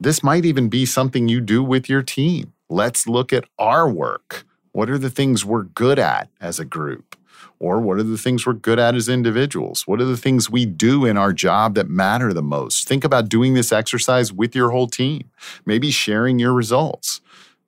This 0.00 0.22
might 0.22 0.44
even 0.44 0.68
be 0.68 0.84
something 0.84 1.28
you 1.28 1.40
do 1.40 1.62
with 1.62 1.88
your 1.88 2.02
team. 2.02 2.52
Let's 2.68 3.06
look 3.06 3.32
at 3.32 3.44
our 3.58 3.88
work. 3.88 4.44
What 4.72 4.90
are 4.90 4.98
the 4.98 5.10
things 5.10 5.44
we're 5.44 5.62
good 5.62 5.98
at 5.98 6.28
as 6.40 6.58
a 6.58 6.64
group? 6.64 7.16
Or 7.58 7.80
what 7.80 7.98
are 7.98 8.02
the 8.02 8.18
things 8.18 8.44
we're 8.44 8.54
good 8.54 8.78
at 8.78 8.94
as 8.94 9.08
individuals? 9.08 9.86
What 9.86 10.00
are 10.00 10.04
the 10.04 10.16
things 10.16 10.50
we 10.50 10.66
do 10.66 11.04
in 11.04 11.16
our 11.16 11.32
job 11.32 11.74
that 11.76 11.88
matter 11.88 12.32
the 12.32 12.42
most? 12.42 12.88
Think 12.88 13.04
about 13.04 13.28
doing 13.28 13.54
this 13.54 13.72
exercise 13.72 14.32
with 14.32 14.54
your 14.54 14.70
whole 14.70 14.88
team, 14.88 15.30
maybe 15.64 15.90
sharing 15.90 16.38
your 16.38 16.52
results. 16.52 17.20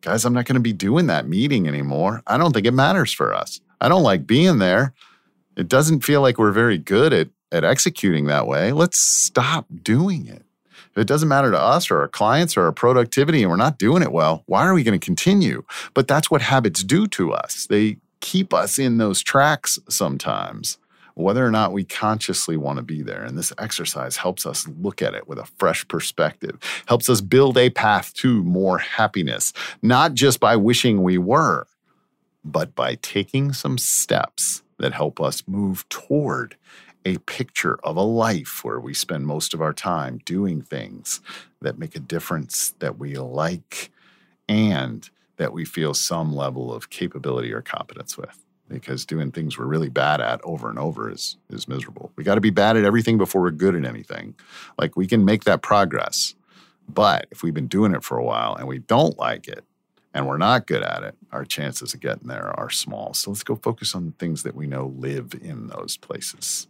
Guys, 0.02 0.24
I'm 0.24 0.35
not 0.35 0.44
going 0.44 0.55
to 0.55 0.61
be 0.61 0.72
doing 0.72 1.07
that 1.07 1.29
meeting 1.29 1.66
anymore. 1.66 2.22
I 2.26 2.37
don't 2.37 2.52
think 2.52 2.66
it 2.66 2.72
matters 2.72 3.12
for 3.12 3.35
us. 3.35 3.61
I 3.81 3.88
don't 3.88 4.02
like 4.02 4.26
being 4.26 4.59
there. 4.59 4.92
It 5.57 5.68
doesn't 5.68 6.05
feel 6.05 6.20
like 6.20 6.38
we're 6.38 6.52
very 6.52 6.79
good 6.79 7.12
at, 7.12 7.29
at 7.50 7.64
executing 7.64 8.26
that 8.26 8.46
way. 8.46 8.72
Let's 8.72 8.98
stop 8.98 9.66
doing 9.83 10.26
it. 10.26 10.42
If 10.96 11.02
it 11.02 11.07
doesn't 11.07 11.29
matter 11.29 11.50
to 11.50 11.59
us 11.59 11.90
or 11.90 12.00
our 12.00 12.09
clients 12.09 12.57
or 12.57 12.64
our 12.64 12.72
productivity 12.72 13.42
and 13.42 13.50
we're 13.50 13.57
not 13.57 13.79
doing 13.79 14.02
it 14.02 14.12
well, 14.12 14.44
why 14.46 14.66
are 14.66 14.72
we 14.72 14.83
going 14.83 14.98
to 14.98 15.05
continue? 15.05 15.62
But 15.92 16.09
that's 16.09 16.31
what 16.31 16.40
habits 16.40 16.83
do 16.83 17.07
to 17.09 17.33
us. 17.33 17.66
They 17.66 17.98
keep 18.20 18.52
us 18.52 18.79
in 18.79 18.98
those 18.98 19.22
tracks 19.22 19.79
sometimes, 19.88 20.79
whether 21.14 21.46
or 21.46 21.50
not 21.50 21.72
we 21.72 21.85
consciously 21.85 22.57
want 22.57 22.79
to 22.79 22.83
be 22.83 23.02
there. 23.02 23.22
And 23.22 23.38
this 23.38 23.52
exercise 23.59 24.16
helps 24.16 24.44
us 24.46 24.68
look 24.81 25.02
at 25.02 25.14
it 25.14 25.29
with 25.29 25.38
a 25.38 25.46
fresh 25.59 25.87
perspective, 25.88 26.59
helps 26.87 27.09
us 27.09 27.20
build 27.20 27.57
a 27.57 27.70
path 27.70 28.12
to 28.14 28.42
more 28.42 28.79
happiness, 28.79 29.52
not 29.83 30.14
just 30.14 30.40
by 30.40 30.57
wishing 30.57 31.02
we 31.02 31.18
were, 31.18 31.66
but 32.44 32.74
by 32.74 32.96
taking 32.96 33.52
some 33.52 33.79
steps 33.79 34.62
that 34.79 34.92
help 34.92 35.20
us 35.20 35.42
move 35.46 35.88
toward 35.88 36.57
a 37.07 37.18
picture 37.18 37.79
of 37.85 37.96
a 37.96 38.02
life 38.02 38.64
where 38.64 38.81
we 38.81 38.92
spend 38.92 39.26
most 39.26 39.55
of 39.55 39.62
our 39.62 39.72
time 39.72 40.20
doing 40.24 40.61
things 40.61 41.20
that 41.62 41.79
make 41.79 41.94
a 41.94 42.00
difference 42.00 42.74
that 42.81 42.98
we 42.98 43.16
like 43.16 43.90
and 44.48 45.09
that 45.37 45.53
we 45.53 45.64
feel 45.64 45.94
some 45.94 46.35
level 46.35 46.72
of 46.72 46.90
capability 46.90 47.53
or 47.53 47.62
competence 47.62 48.16
with 48.16 48.44
because 48.68 49.07
doing 49.07 49.31
things 49.31 49.59
we're 49.59 49.64
really 49.64 49.88
bad 49.88 50.20
at 50.20 50.40
over 50.42 50.68
and 50.68 50.79
over 50.79 51.11
is 51.11 51.37
is 51.51 51.68
miserable. 51.68 52.11
We 52.16 52.25
got 52.25 52.35
to 52.35 52.40
be 52.40 52.51
bad 52.51 52.77
at 52.77 52.85
everything 52.85 53.18
before 53.18 53.42
we're 53.42 53.51
good 53.51 53.77
at 53.77 53.85
anything. 53.85 54.35
Like 54.79 54.96
we 54.96 55.07
can 55.07 55.25
make 55.25 55.44
that 55.44 55.62
progress. 55.62 56.35
But 56.88 57.27
if 57.31 57.42
we've 57.42 57.55
been 57.55 57.66
doing 57.66 57.94
it 57.94 58.05
for 58.05 58.16
a 58.16 58.25
while 58.25 58.55
and 58.55 58.68
we 58.68 58.79
don't 58.79 59.18
like 59.18 59.49
it, 59.49 59.64
and 60.16 60.27
we're 60.27 60.38
not 60.38 60.66
good 60.66 60.83
at 60.83 61.03
it, 61.03 61.14
our 61.31 61.44
chances 61.44 61.92
of 61.92 62.01
getting 62.01 62.27
there 62.29 62.59
are 62.59 62.70
small. 62.70 63.12
So 63.12 63.31
let's 63.31 63.42
go 63.42 63.55
focus 63.55 63.94
on 63.94 64.07
the 64.07 64.12
things 64.12 64.44
that 64.44 64.55
we 64.55 64.66
know 64.66 64.94
live 64.96 65.35
in 65.42 65.66
those 65.66 65.99
places. 65.99 66.68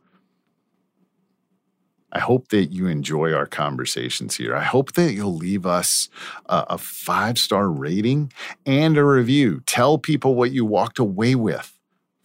I 2.13 2.21
hope 2.21 2.49
that 2.49 2.67
you 2.67 2.87
enjoy 2.87 3.33
our 3.33 3.47
conversations 3.47 4.37
here. 4.37 4.55
I 4.55 4.65
hope 4.65 4.93
that 4.93 5.13
you'll 5.13 5.37
leave 5.37 5.67
us 5.67 6.09
a, 6.47 6.65
a 6.71 6.79
five 6.79 7.39
star 7.39 7.69
rating 7.69 8.33
and 8.65 8.97
a 8.97 9.05
review. 9.05 9.63
Tell 9.67 9.99
people 9.99 10.35
what 10.35 10.53
you 10.53 10.65
walked 10.65 10.99
away 10.99 11.35
with 11.35 11.77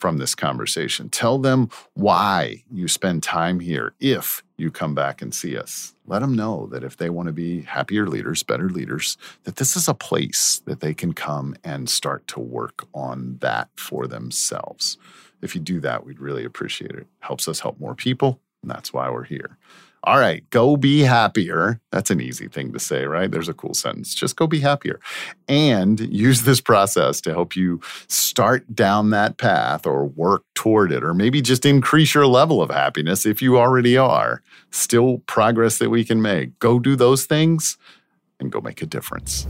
from 0.01 0.17
this 0.17 0.33
conversation. 0.33 1.09
Tell 1.09 1.37
them 1.37 1.69
why 1.93 2.63
you 2.71 2.87
spend 2.87 3.21
time 3.21 3.59
here 3.59 3.93
if 3.99 4.43
you 4.57 4.71
come 4.71 4.95
back 4.95 5.21
and 5.21 5.33
see 5.33 5.55
us. 5.55 5.93
Let 6.07 6.19
them 6.19 6.35
know 6.35 6.67
that 6.71 6.83
if 6.83 6.97
they 6.97 7.09
want 7.09 7.27
to 7.27 7.33
be 7.33 7.61
happier 7.61 8.07
leaders, 8.07 8.41
better 8.41 8.67
leaders, 8.67 9.15
that 9.43 9.57
this 9.57 9.75
is 9.75 9.87
a 9.87 9.93
place 9.93 10.61
that 10.65 10.79
they 10.79 10.95
can 10.95 11.13
come 11.13 11.55
and 11.63 11.87
start 11.87 12.27
to 12.27 12.39
work 12.39 12.87
on 12.95 13.37
that 13.41 13.69
for 13.75 14.07
themselves. 14.07 14.97
If 15.41 15.53
you 15.53 15.61
do 15.61 15.79
that, 15.81 16.03
we'd 16.03 16.19
really 16.19 16.45
appreciate 16.45 16.91
it. 16.91 17.07
Helps 17.19 17.47
us 17.47 17.59
help 17.59 17.79
more 17.79 17.95
people, 17.95 18.39
and 18.61 18.71
that's 18.71 18.93
why 18.93 19.09
we're 19.09 19.23
here. 19.23 19.57
All 20.03 20.17
right, 20.17 20.49
go 20.49 20.77
be 20.77 21.01
happier. 21.01 21.79
That's 21.91 22.09
an 22.09 22.21
easy 22.21 22.47
thing 22.47 22.73
to 22.73 22.79
say, 22.79 23.05
right? 23.05 23.29
There's 23.29 23.49
a 23.49 23.53
cool 23.53 23.75
sentence. 23.75 24.15
Just 24.15 24.35
go 24.35 24.47
be 24.47 24.59
happier 24.61 24.99
and 25.47 25.99
use 25.99 26.41
this 26.41 26.59
process 26.59 27.21
to 27.21 27.31
help 27.31 27.55
you 27.55 27.81
start 28.07 28.73
down 28.73 29.11
that 29.11 29.37
path 29.37 29.85
or 29.85 30.05
work 30.05 30.43
toward 30.55 30.91
it, 30.91 31.03
or 31.03 31.13
maybe 31.13 31.39
just 31.39 31.67
increase 31.67 32.15
your 32.15 32.25
level 32.25 32.63
of 32.63 32.71
happiness 32.71 33.27
if 33.27 33.43
you 33.43 33.59
already 33.59 33.95
are. 33.95 34.41
Still 34.71 35.19
progress 35.27 35.77
that 35.77 35.91
we 35.91 36.03
can 36.03 36.19
make. 36.19 36.57
Go 36.57 36.79
do 36.79 36.95
those 36.95 37.25
things 37.25 37.77
and 38.39 38.51
go 38.51 38.59
make 38.59 38.81
a 38.81 38.87
difference. 38.87 39.45